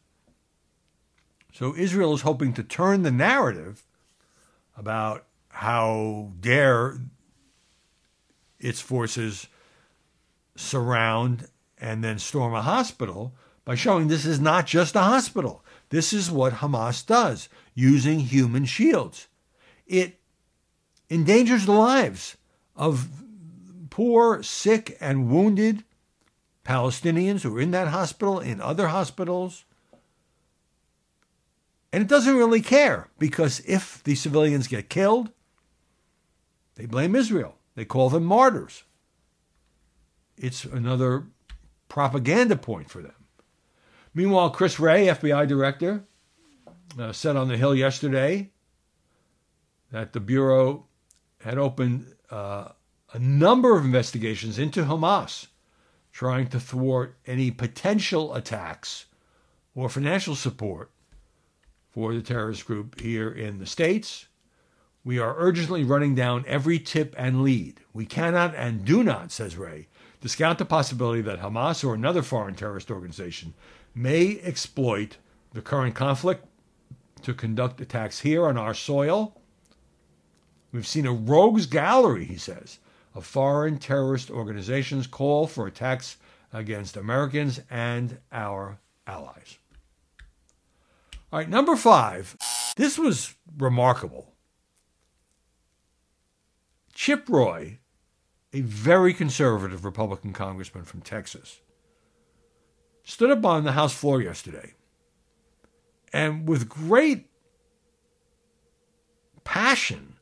So 1.53 1.75
Israel 1.75 2.13
is 2.13 2.21
hoping 2.21 2.53
to 2.53 2.63
turn 2.63 3.01
the 3.01 3.11
narrative 3.11 3.83
about 4.77 5.25
how 5.49 6.33
dare 6.39 6.99
its 8.59 8.81
forces 8.81 9.47
surround 10.55 11.47
and 11.77 12.03
then 12.03 12.19
storm 12.19 12.53
a 12.53 12.61
hospital 12.61 13.33
by 13.65 13.75
showing 13.75 14.07
this 14.07 14.25
is 14.25 14.39
not 14.39 14.65
just 14.65 14.95
a 14.95 15.01
hospital. 15.01 15.63
This 15.89 16.13
is 16.13 16.31
what 16.31 16.53
Hamas 16.53 17.05
does 17.05 17.49
using 17.75 18.21
human 18.21 18.65
shields. 18.65 19.27
It 19.85 20.19
endangers 21.09 21.65
the 21.65 21.73
lives 21.73 22.37
of 22.75 23.09
poor, 23.89 24.41
sick, 24.43 24.97
and 24.99 25.29
wounded 25.29 25.83
Palestinians 26.65 27.41
who 27.41 27.57
are 27.57 27.61
in 27.61 27.71
that 27.71 27.89
hospital, 27.89 28.39
in 28.39 28.61
other 28.61 28.87
hospitals. 28.87 29.63
And 31.93 32.03
it 32.03 32.09
doesn't 32.09 32.35
really 32.35 32.61
care 32.61 33.09
because 33.17 33.61
if 33.61 34.03
the 34.03 34.15
civilians 34.15 34.67
get 34.67 34.89
killed, 34.89 35.31
they 36.75 36.85
blame 36.85 37.15
Israel. 37.15 37.56
They 37.77 37.85
call 37.85 38.09
them 38.09 38.23
martyrs. 38.25 38.85
It's 40.35 40.65
another 40.65 41.27
propaganda 41.89 42.55
point 42.55 42.89
for 42.89 43.03
them. 43.03 43.13
Meanwhile, 44.15 44.49
Chris 44.49 44.79
Wray, 44.79 45.05
FBI 45.05 45.47
director, 45.47 46.03
uh, 46.97 47.11
said 47.11 47.35
on 47.35 47.49
the 47.49 47.55
Hill 47.55 47.75
yesterday 47.75 48.49
that 49.91 50.13
the 50.13 50.19
Bureau 50.19 50.87
had 51.41 51.59
opened 51.59 52.15
uh, 52.31 52.69
a 53.13 53.19
number 53.19 53.77
of 53.77 53.85
investigations 53.85 54.57
into 54.57 54.85
Hamas, 54.85 55.45
trying 56.11 56.47
to 56.47 56.59
thwart 56.59 57.15
any 57.27 57.51
potential 57.51 58.33
attacks 58.33 59.05
or 59.75 59.87
financial 59.87 60.33
support 60.33 60.89
for 61.91 62.15
the 62.15 62.23
terrorist 62.23 62.65
group 62.65 62.99
here 62.99 63.29
in 63.29 63.59
the 63.59 63.67
States, 63.67 64.25
We 65.07 65.19
are 65.19 65.35
urgently 65.37 65.85
running 65.85 66.15
down 66.15 66.43
every 66.47 66.79
tip 66.79 67.15
and 67.17 67.41
lead. 67.41 67.79
We 67.93 68.05
cannot 68.05 68.53
and 68.55 68.83
do 68.83 69.05
not, 69.05 69.31
says 69.31 69.55
Wray, 69.55 69.87
discount 70.19 70.59
the 70.59 70.65
possibility 70.65 71.21
that 71.21 71.39
Hamas 71.39 71.81
or 71.81 71.93
another 71.93 72.21
foreign 72.21 72.55
terrorist 72.55 72.91
organization 72.91 73.53
may 73.95 74.37
exploit 74.43 75.15
the 75.53 75.61
current 75.61 75.95
conflict 75.95 76.45
to 77.21 77.33
conduct 77.33 77.79
attacks 77.79 78.19
here 78.19 78.45
on 78.45 78.57
our 78.57 78.73
soil. 78.73 79.39
We've 80.73 80.85
seen 80.85 81.05
a 81.05 81.13
rogues 81.13 81.67
gallery, 81.67 82.25
he 82.25 82.37
says, 82.37 82.79
of 83.15 83.25
foreign 83.25 83.79
terrorist 83.79 84.29
organizations 84.29 85.07
call 85.07 85.47
for 85.47 85.67
attacks 85.67 86.17
against 86.51 86.97
Americans 86.97 87.61
and 87.71 88.17
our 88.33 88.79
allies. 89.07 89.57
All 91.31 91.39
right, 91.39 91.47
number 91.47 91.77
five. 91.77 92.35
This 92.75 92.97
was 92.97 93.35
remarkable. 93.57 94.33
Chip 96.97 97.29
Roy, 97.29 97.77
a 98.51 98.61
very 98.61 99.13
conservative 99.13 99.85
Republican 99.85 100.33
congressman 100.33 100.83
from 100.83 101.01
Texas, 101.01 101.61
stood 103.03 103.29
up 103.29 103.45
on 103.45 103.65
the 103.65 103.73
House 103.73 103.93
floor 103.93 104.19
yesterday 104.19 104.73
and 106.11 106.49
with 106.49 106.67
great 106.67 107.29
passion. 109.43 110.15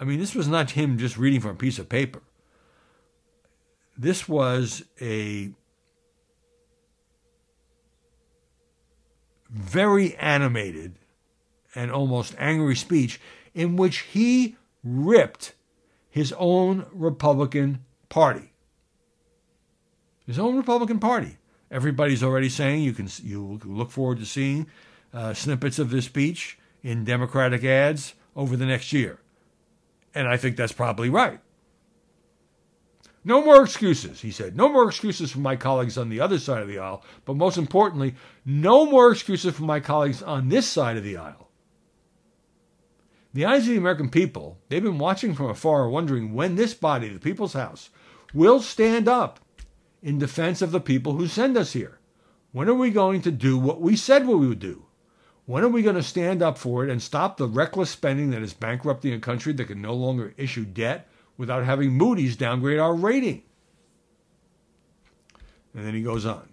I 0.00 0.04
mean, 0.04 0.18
this 0.18 0.34
was 0.34 0.48
not 0.48 0.70
him 0.70 0.96
just 0.96 1.18
reading 1.18 1.42
from 1.42 1.50
a 1.50 1.56
piece 1.56 1.78
of 1.78 1.86
paper. 1.86 2.22
This 3.94 4.26
was 4.26 4.84
a 5.02 5.50
very 9.50 10.16
animated 10.16 10.94
and 11.74 11.92
almost 11.92 12.34
angry 12.38 12.74
speech 12.74 13.20
in 13.52 13.76
which 13.76 13.98
he 13.98 14.56
ripped 14.84 15.54
his 16.08 16.32
own 16.38 16.86
Republican 16.92 17.84
Party. 18.08 18.52
His 20.26 20.38
own 20.38 20.56
Republican 20.56 20.98
Party. 20.98 21.38
Everybody's 21.70 22.22
already 22.22 22.48
saying 22.48 22.82
you 22.82 22.92
can 22.92 23.08
you 23.22 23.58
look 23.64 23.90
forward 23.90 24.18
to 24.18 24.26
seeing 24.26 24.66
uh, 25.14 25.34
snippets 25.34 25.78
of 25.78 25.90
this 25.90 26.04
speech 26.04 26.58
in 26.82 27.04
Democratic 27.04 27.64
ads 27.64 28.14
over 28.36 28.56
the 28.56 28.66
next 28.66 28.92
year. 28.92 29.20
And 30.14 30.28
I 30.28 30.36
think 30.36 30.56
that's 30.56 30.72
probably 30.72 31.08
right. 31.08 31.40
No 33.24 33.42
more 33.42 33.62
excuses, 33.62 34.20
he 34.20 34.32
said. 34.32 34.56
No 34.56 34.68
more 34.68 34.88
excuses 34.88 35.30
from 35.30 35.42
my 35.42 35.54
colleagues 35.54 35.96
on 35.96 36.08
the 36.08 36.20
other 36.20 36.38
side 36.38 36.60
of 36.60 36.68
the 36.68 36.78
aisle, 36.78 37.04
but 37.24 37.36
most 37.36 37.56
importantly, 37.56 38.16
no 38.44 38.84
more 38.84 39.12
excuses 39.12 39.54
from 39.54 39.66
my 39.66 39.80
colleagues 39.80 40.22
on 40.22 40.48
this 40.48 40.68
side 40.68 40.96
of 40.96 41.04
the 41.04 41.16
aisle. 41.16 41.48
The 43.34 43.46
eyes 43.46 43.62
of 43.62 43.68
the 43.68 43.78
American 43.78 44.10
people, 44.10 44.58
they've 44.68 44.82
been 44.82 44.98
watching 44.98 45.34
from 45.34 45.46
afar, 45.46 45.88
wondering 45.88 46.34
when 46.34 46.56
this 46.56 46.74
body, 46.74 47.08
the 47.08 47.18
People's 47.18 47.54
House, 47.54 47.88
will 48.34 48.60
stand 48.60 49.08
up 49.08 49.40
in 50.02 50.18
defense 50.18 50.60
of 50.60 50.70
the 50.70 50.80
people 50.80 51.14
who 51.14 51.26
send 51.26 51.56
us 51.56 51.72
here. 51.72 51.98
When 52.52 52.68
are 52.68 52.74
we 52.74 52.90
going 52.90 53.22
to 53.22 53.30
do 53.30 53.56
what 53.56 53.80
we 53.80 53.96
said 53.96 54.26
we 54.26 54.46
would 54.46 54.58
do? 54.58 54.84
When 55.46 55.64
are 55.64 55.68
we 55.68 55.82
going 55.82 55.96
to 55.96 56.02
stand 56.02 56.42
up 56.42 56.58
for 56.58 56.84
it 56.84 56.90
and 56.90 57.02
stop 57.02 57.36
the 57.36 57.48
reckless 57.48 57.90
spending 57.90 58.30
that 58.30 58.42
is 58.42 58.52
bankrupting 58.52 59.12
a 59.14 59.18
country 59.18 59.52
that 59.54 59.64
can 59.64 59.80
no 59.80 59.94
longer 59.94 60.34
issue 60.36 60.64
debt 60.64 61.08
without 61.36 61.64
having 61.64 61.92
Moody's 61.92 62.36
downgrade 62.36 62.78
our 62.78 62.94
rating? 62.94 63.42
And 65.74 65.86
then 65.86 65.94
he 65.94 66.02
goes 66.02 66.26
on. 66.26 66.50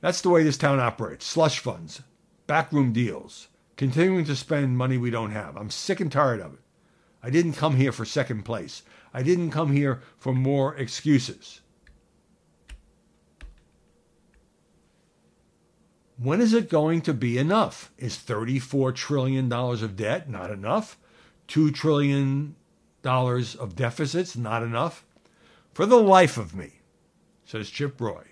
That's 0.00 0.22
the 0.22 0.30
way 0.30 0.42
this 0.42 0.56
town 0.56 0.80
operates 0.80 1.26
slush 1.26 1.58
funds, 1.58 2.02
backroom 2.46 2.92
deals, 2.92 3.48
continuing 3.80 4.26
to 4.26 4.36
spend 4.36 4.76
money 4.76 4.98
we 4.98 5.08
don't 5.08 5.30
have. 5.30 5.56
I'm 5.56 5.70
sick 5.70 6.00
and 6.00 6.12
tired 6.12 6.38
of 6.38 6.52
it. 6.52 6.60
I 7.22 7.30
didn't 7.30 7.54
come 7.54 7.76
here 7.76 7.92
for 7.92 8.04
second 8.04 8.42
place. 8.42 8.82
I 9.14 9.22
didn't 9.22 9.52
come 9.52 9.72
here 9.72 10.02
for 10.18 10.34
more 10.34 10.76
excuses. 10.76 11.62
When 16.18 16.42
is 16.42 16.52
it 16.52 16.68
going 16.68 17.00
to 17.00 17.14
be 17.14 17.38
enough? 17.38 17.90
Is 17.96 18.16
$34 18.16 18.94
trillion 18.94 19.50
of 19.50 19.96
debt 19.96 20.28
not 20.28 20.50
enough? 20.50 20.98
$2 21.48 21.74
trillion 21.74 22.56
of 23.02 23.76
deficits 23.76 24.36
not 24.36 24.62
enough? 24.62 25.06
For 25.72 25.86
the 25.86 25.96
life 25.96 26.36
of 26.36 26.54
me, 26.54 26.82
says 27.46 27.70
Chip 27.70 27.98
Roy, 27.98 28.24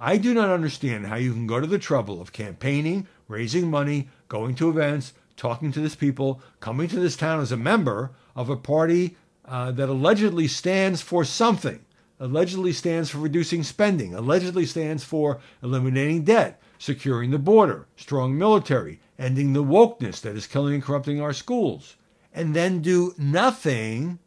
I 0.00 0.16
do 0.16 0.32
not 0.32 0.48
understand 0.48 1.08
how 1.08 1.16
you 1.16 1.34
can 1.34 1.46
go 1.46 1.60
to 1.60 1.66
the 1.66 1.78
trouble 1.78 2.22
of 2.22 2.32
campaigning, 2.32 3.06
raising 3.28 3.70
money, 3.70 4.08
going 4.28 4.54
to 4.56 4.68
events, 4.68 5.12
talking 5.36 5.72
to 5.72 5.80
this 5.80 5.94
people, 5.94 6.40
coming 6.60 6.88
to 6.88 7.00
this 7.00 7.16
town 7.16 7.40
as 7.40 7.52
a 7.52 7.56
member 7.56 8.12
of 8.36 8.48
a 8.48 8.56
party 8.56 9.16
uh, 9.46 9.70
that 9.72 9.88
allegedly 9.88 10.48
stands 10.48 11.02
for 11.02 11.24
something, 11.24 11.84
allegedly 12.18 12.72
stands 12.72 13.10
for 13.10 13.18
reducing 13.18 13.62
spending, 13.62 14.14
allegedly 14.14 14.64
stands 14.64 15.04
for 15.04 15.40
eliminating 15.62 16.24
debt, 16.24 16.60
securing 16.78 17.30
the 17.30 17.38
border, 17.38 17.86
strong 17.96 18.36
military, 18.38 19.00
ending 19.18 19.52
the 19.52 19.64
wokeness 19.64 20.20
that 20.20 20.36
is 20.36 20.46
killing 20.46 20.74
and 20.74 20.82
corrupting 20.82 21.20
our 21.20 21.32
schools, 21.32 21.96
and 22.32 22.54
then 22.54 22.80
do 22.80 23.14
nothing 23.18 24.18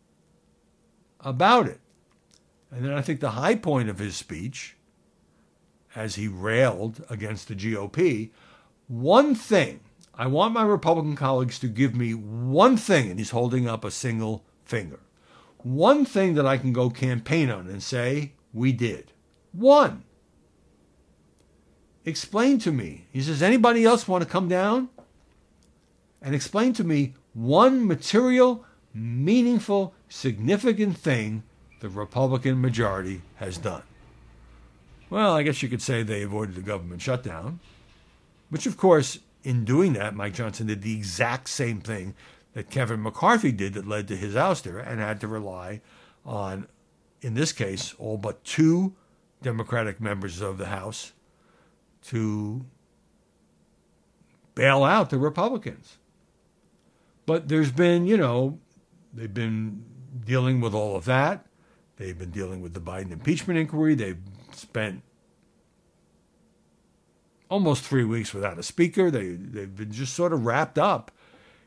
about 1.19 1.67
it. 1.67 1.79
And 2.71 2.85
then 2.85 2.93
I 2.93 3.01
think 3.01 3.19
the 3.19 3.31
high 3.31 3.55
point 3.55 3.89
of 3.89 3.99
his 3.99 4.15
speech, 4.15 4.75
as 5.95 6.15
he 6.15 6.27
railed 6.27 7.03
against 7.09 7.47
the 7.47 7.55
GOP, 7.55 8.31
one 8.87 9.35
thing, 9.35 9.81
I 10.13 10.27
want 10.27 10.53
my 10.53 10.63
Republican 10.63 11.15
colleagues 11.15 11.59
to 11.59 11.67
give 11.67 11.95
me 11.95 12.13
one 12.13 12.77
thing, 12.77 13.09
and 13.09 13.19
he's 13.19 13.31
holding 13.31 13.67
up 13.67 13.83
a 13.83 13.91
single 13.91 14.43
finger. 14.65 14.99
One 15.59 16.05
thing 16.05 16.35
that 16.35 16.45
I 16.45 16.57
can 16.57 16.73
go 16.73 16.89
campaign 16.89 17.49
on 17.49 17.67
and 17.67 17.83
say, 17.83 18.33
we 18.53 18.71
did. 18.71 19.11
One. 19.51 20.03
Explain 22.05 22.59
to 22.59 22.71
me. 22.71 23.05
He 23.11 23.21
says, 23.21 23.43
anybody 23.43 23.83
else 23.83 24.07
want 24.07 24.23
to 24.23 24.29
come 24.29 24.47
down 24.47 24.89
and 26.21 26.33
explain 26.33 26.73
to 26.73 26.83
me 26.83 27.15
one 27.33 27.85
material, 27.85 28.65
meaningful, 28.93 29.93
significant 30.07 30.97
thing 30.97 31.43
the 31.81 31.89
Republican 31.89 32.61
majority 32.61 33.21
has 33.35 33.57
done? 33.57 33.83
Well, 35.09 35.33
I 35.35 35.43
guess 35.43 35.61
you 35.61 35.69
could 35.69 35.81
say 35.81 36.01
they 36.01 36.23
avoided 36.23 36.55
the 36.55 36.61
government 36.61 37.01
shutdown, 37.01 37.59
which, 38.49 38.65
of 38.65 38.77
course, 38.77 39.19
in 39.43 39.65
doing 39.65 39.93
that, 39.93 40.15
Mike 40.15 40.33
Johnson 40.33 40.67
did 40.67 40.81
the 40.81 40.95
exact 40.95 41.49
same 41.49 41.79
thing 41.81 42.15
that 42.53 42.69
Kevin 42.69 43.01
McCarthy 43.01 43.51
did 43.51 43.73
that 43.75 43.87
led 43.87 44.07
to 44.07 44.15
his 44.15 44.35
ouster 44.35 44.85
and 44.85 44.99
had 44.99 45.21
to 45.21 45.27
rely 45.27 45.81
on, 46.25 46.67
in 47.21 47.33
this 47.33 47.51
case, 47.51 47.93
all 47.97 48.17
but 48.17 48.43
two 48.43 48.95
Democratic 49.41 50.01
members 50.01 50.41
of 50.41 50.57
the 50.57 50.67
House 50.67 51.13
to 52.05 52.65
bail 54.55 54.83
out 54.83 55.09
the 55.09 55.17
Republicans. 55.17 55.97
But 57.25 57.47
there's 57.47 57.71
been, 57.71 58.07
you 58.07 58.17
know, 58.17 58.59
they've 59.13 59.33
been 59.33 59.85
dealing 60.25 60.61
with 60.61 60.73
all 60.73 60.95
of 60.95 61.05
that. 61.05 61.45
They've 61.97 62.17
been 62.17 62.31
dealing 62.31 62.61
with 62.61 62.73
the 62.73 62.79
Biden 62.79 63.11
impeachment 63.11 63.59
inquiry. 63.59 63.95
They've 63.95 64.17
spent 64.51 65.03
almost 67.49 67.83
three 67.83 68.03
weeks 68.03 68.33
without 68.33 68.59
a 68.59 68.63
speaker. 68.63 69.09
They, 69.09 69.29
they've 69.29 69.75
been 69.75 69.91
just 69.91 70.13
sort 70.13 70.33
of 70.33 70.45
wrapped 70.45 70.77
up 70.77 71.11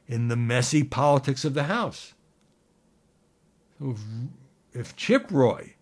in 0.06 0.28
the 0.28 0.36
messy 0.36 0.82
politics 0.82 1.44
of 1.44 1.54
the 1.54 1.64
House. 1.64 2.14
So 3.78 3.90
if, 3.92 4.00
if 4.80 4.96
Chip 4.96 5.26
Roy 5.30 5.74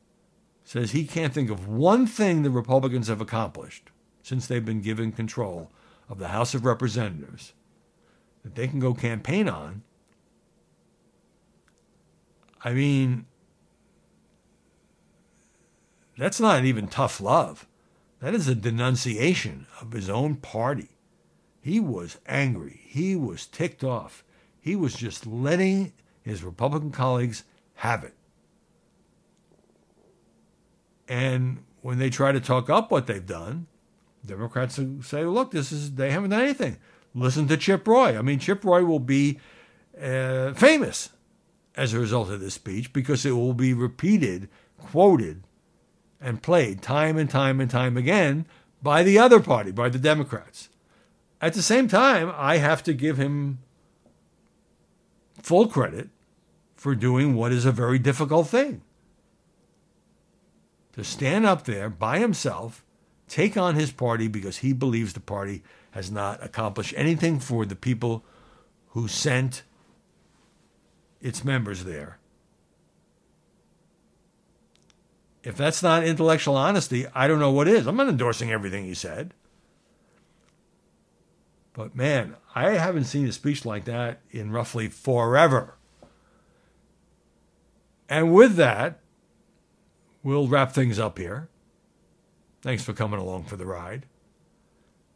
says 0.65 0.91
he 0.91 1.07
can't 1.07 1.33
think 1.33 1.51
of 1.51 1.67
one 1.67 2.07
thing 2.07 2.43
the 2.43 2.51
Republicans 2.51 3.09
have 3.09 3.21
accomplished 3.21 3.91
since 4.23 4.47
they've 4.47 4.65
been 4.65 4.83
given 4.83 5.13
control 5.13 5.71
of 6.09 6.18
the 6.18 6.29
House 6.29 6.55
of 6.55 6.64
Representatives 6.64 7.55
that 8.43 8.55
they 8.55 8.68
can 8.68 8.79
go 8.79 8.95
campaign 8.95 9.49
on. 9.49 9.83
I 12.64 12.72
mean, 12.72 13.27
that's 16.16 16.41
not 16.41 16.64
even 16.64 16.89
tough 16.89 17.20
love. 17.20 17.68
That 18.21 18.35
is 18.35 18.49
a 18.49 18.55
denunciation 18.55 19.66
of 19.81 19.93
his 19.93 20.11
own 20.11 20.37
party. 20.37 20.89
He 21.61 21.81
was 21.81 22.19
angry. 22.27 22.81
He 22.85 23.14
was 23.14 23.47
ticked 23.47 23.85
off. 23.85 24.25
He 24.61 24.75
was 24.75 24.95
just 24.95 25.27
letting 25.27 25.93
his 26.23 26.43
Republican 26.43 26.91
colleagues 26.91 27.45
have 27.75 28.05
it. 28.05 28.14
And 31.07 31.64
when 31.81 31.99
they 31.99 32.11
try 32.11 32.33
to 32.33 32.41
talk 32.41 32.69
up 32.69 32.91
what 32.91 33.07
they've 33.07 33.25
done, 33.25 33.66
Democrats 34.27 34.79
say, 35.03 35.25
look, 35.25 35.53
this 35.53 35.73
is 35.73 35.95
they 35.95 36.11
haven't 36.11 36.31
done 36.31 36.43
anything. 36.43 36.77
Listen 37.14 37.49
to 37.49 37.57
Chip 37.57 37.87
Roy. 37.87 38.19
I 38.19 38.23
mean, 38.23 38.39
Chip 38.39 38.64
Roy 38.64 38.85
will 38.85 38.99
be 38.99 39.41
uh, 40.01 40.53
famous 40.53 41.11
as 41.77 41.95
a 41.95 42.01
result 42.01 42.29
of 42.29 42.41
this 42.41 42.55
speech 42.55 42.93
because 42.93 43.25
it 43.25 43.33
will 43.33 43.55
be 43.55 43.73
repeated, 43.73 44.49
quoted, 44.77 45.45
and 46.21 46.43
played 46.43 46.83
time 46.83 47.16
and 47.16 47.31
time 47.31 47.61
and 47.61 47.71
time 47.71 47.97
again 47.97 48.47
by 48.83 49.03
the 49.03 49.19
other 49.19 49.41
party, 49.41 49.71
by 49.71 49.89
the 49.89 49.99
Democrats. 49.99 50.69
At 51.41 51.55
the 51.55 51.62
same 51.62 51.89
time, 51.89 52.33
I 52.37 52.57
have 52.57 52.83
to 52.85 52.93
give 52.93 53.16
him 53.16 53.59
full 55.41 55.69
credit 55.69 56.09
for 56.75 56.95
doing 56.95 57.35
what 57.35 57.53
is 57.53 57.64
a 57.64 57.73
very 57.73 57.99
difficult 57.99 58.49
thing. 58.49 58.83
To 60.95 61.05
stand 61.05 61.47
up 61.47 61.64
there 61.64 61.89
by 61.89 62.19
himself, 62.19 62.85
take 63.29 63.57
on 63.57 63.77
his 63.77 63.93
party 63.93 64.27
because 64.27 64.59
he 64.59 64.73
believes 64.73 65.12
the 65.12 65.21
party 65.21 65.62
has 65.93 66.11
not 66.11 66.43
accomplished 66.43 66.95
anything 66.97 67.39
for 67.39 67.64
the 67.64 67.77
people 67.77 68.25
who 68.89 69.07
sent 69.07 69.62
its 71.21 71.45
members 71.45 71.85
there. 71.85 72.19
If 75.49 75.57
that's 75.57 75.82
not 75.82 76.05
intellectual 76.05 76.59
honesty, 76.59 77.07
I 77.14 77.26
don't 77.26 77.38
know 77.38 77.51
what 77.51 77.68
is. 77.68 77.86
I'm 77.86 77.96
not 77.96 78.11
endorsing 78.11 78.53
everything 78.53 78.84
he 78.84 78.92
said. 78.92 79.32
But 81.72 81.96
man, 81.96 82.36
I 82.55 82.72
haven't 82.72 83.05
seen 83.05 83.26
a 83.26 83.32
speech 83.32 83.64
like 83.64 83.86
that 83.86 84.20
in 84.30 84.53
roughly 84.53 84.88
forever. 84.88 85.78
And 88.11 88.34
with 88.34 88.57
that, 88.57 89.01
we'll 90.22 90.49
wrap 90.49 90.72
things 90.72 90.99
up 90.99 91.16
here. 91.16 91.49
Thanks 92.61 92.84
for 92.84 92.92
coming 92.92 93.18
along 93.18 93.44
for 93.44 93.57
the 93.57 93.64
ride. 93.64 94.05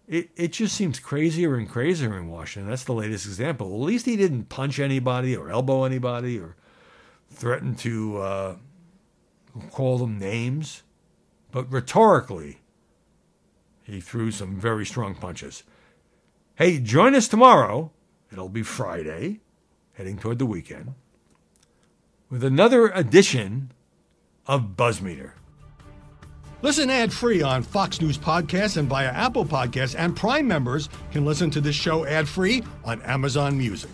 It, 0.09 0.31
it 0.35 0.55
just 0.55 0.75
seems 0.75 0.99
crazier 0.99 1.57
and 1.57 1.69
crazier 1.69 2.17
in 2.17 2.31
Washington. 2.31 2.71
That's 2.71 2.85
the 2.85 2.95
latest 2.95 3.27
example. 3.27 3.67
At 3.67 3.87
least 3.87 4.07
he 4.07 4.17
didn't 4.17 4.49
punch 4.49 4.79
anybody 4.79 5.37
or 5.37 5.51
elbow 5.51 5.85
anybody 5.85 6.39
or 6.39 6.57
threaten 7.31 7.75
to 7.75 8.17
uh, 8.17 8.57
call 9.71 9.99
them 9.99 10.19
names. 10.19 10.83
But 11.51 11.71
rhetorically, 11.71 12.61
he 13.83 14.01
threw 14.01 14.31
some 14.31 14.59
very 14.59 14.87
strong 14.87 15.15
punches. 15.15 15.65
Hey, 16.55 16.79
join 16.79 17.15
us 17.15 17.29
tomorrow. 17.29 17.93
It'll 18.31 18.49
be 18.49 18.63
Friday, 18.63 19.41
heading 19.95 20.17
toward 20.17 20.39
the 20.39 20.47
weekend, 20.47 20.95
with 22.31 22.43
another 22.43 22.89
edition 22.89 23.73
of 24.47 24.77
Buzzmeter. 24.77 25.33
Listen 26.63 26.91
ad 26.91 27.13
free 27.13 27.43
on 27.43 27.63
Fox 27.63 28.01
News 28.01 28.17
Podcasts 28.17 28.77
and 28.77 28.89
via 28.89 29.09
Apple 29.09 29.45
Podcasts, 29.45 29.97
and 29.99 30.17
Prime 30.17 30.47
members 30.47 30.89
can 31.11 31.25
listen 31.25 31.51
to 31.51 31.61
this 31.61 31.75
show 31.75 32.07
ad 32.07 32.29
free 32.29 32.63
on 32.85 33.03
Amazon 33.03 33.59
Music. 33.59 33.91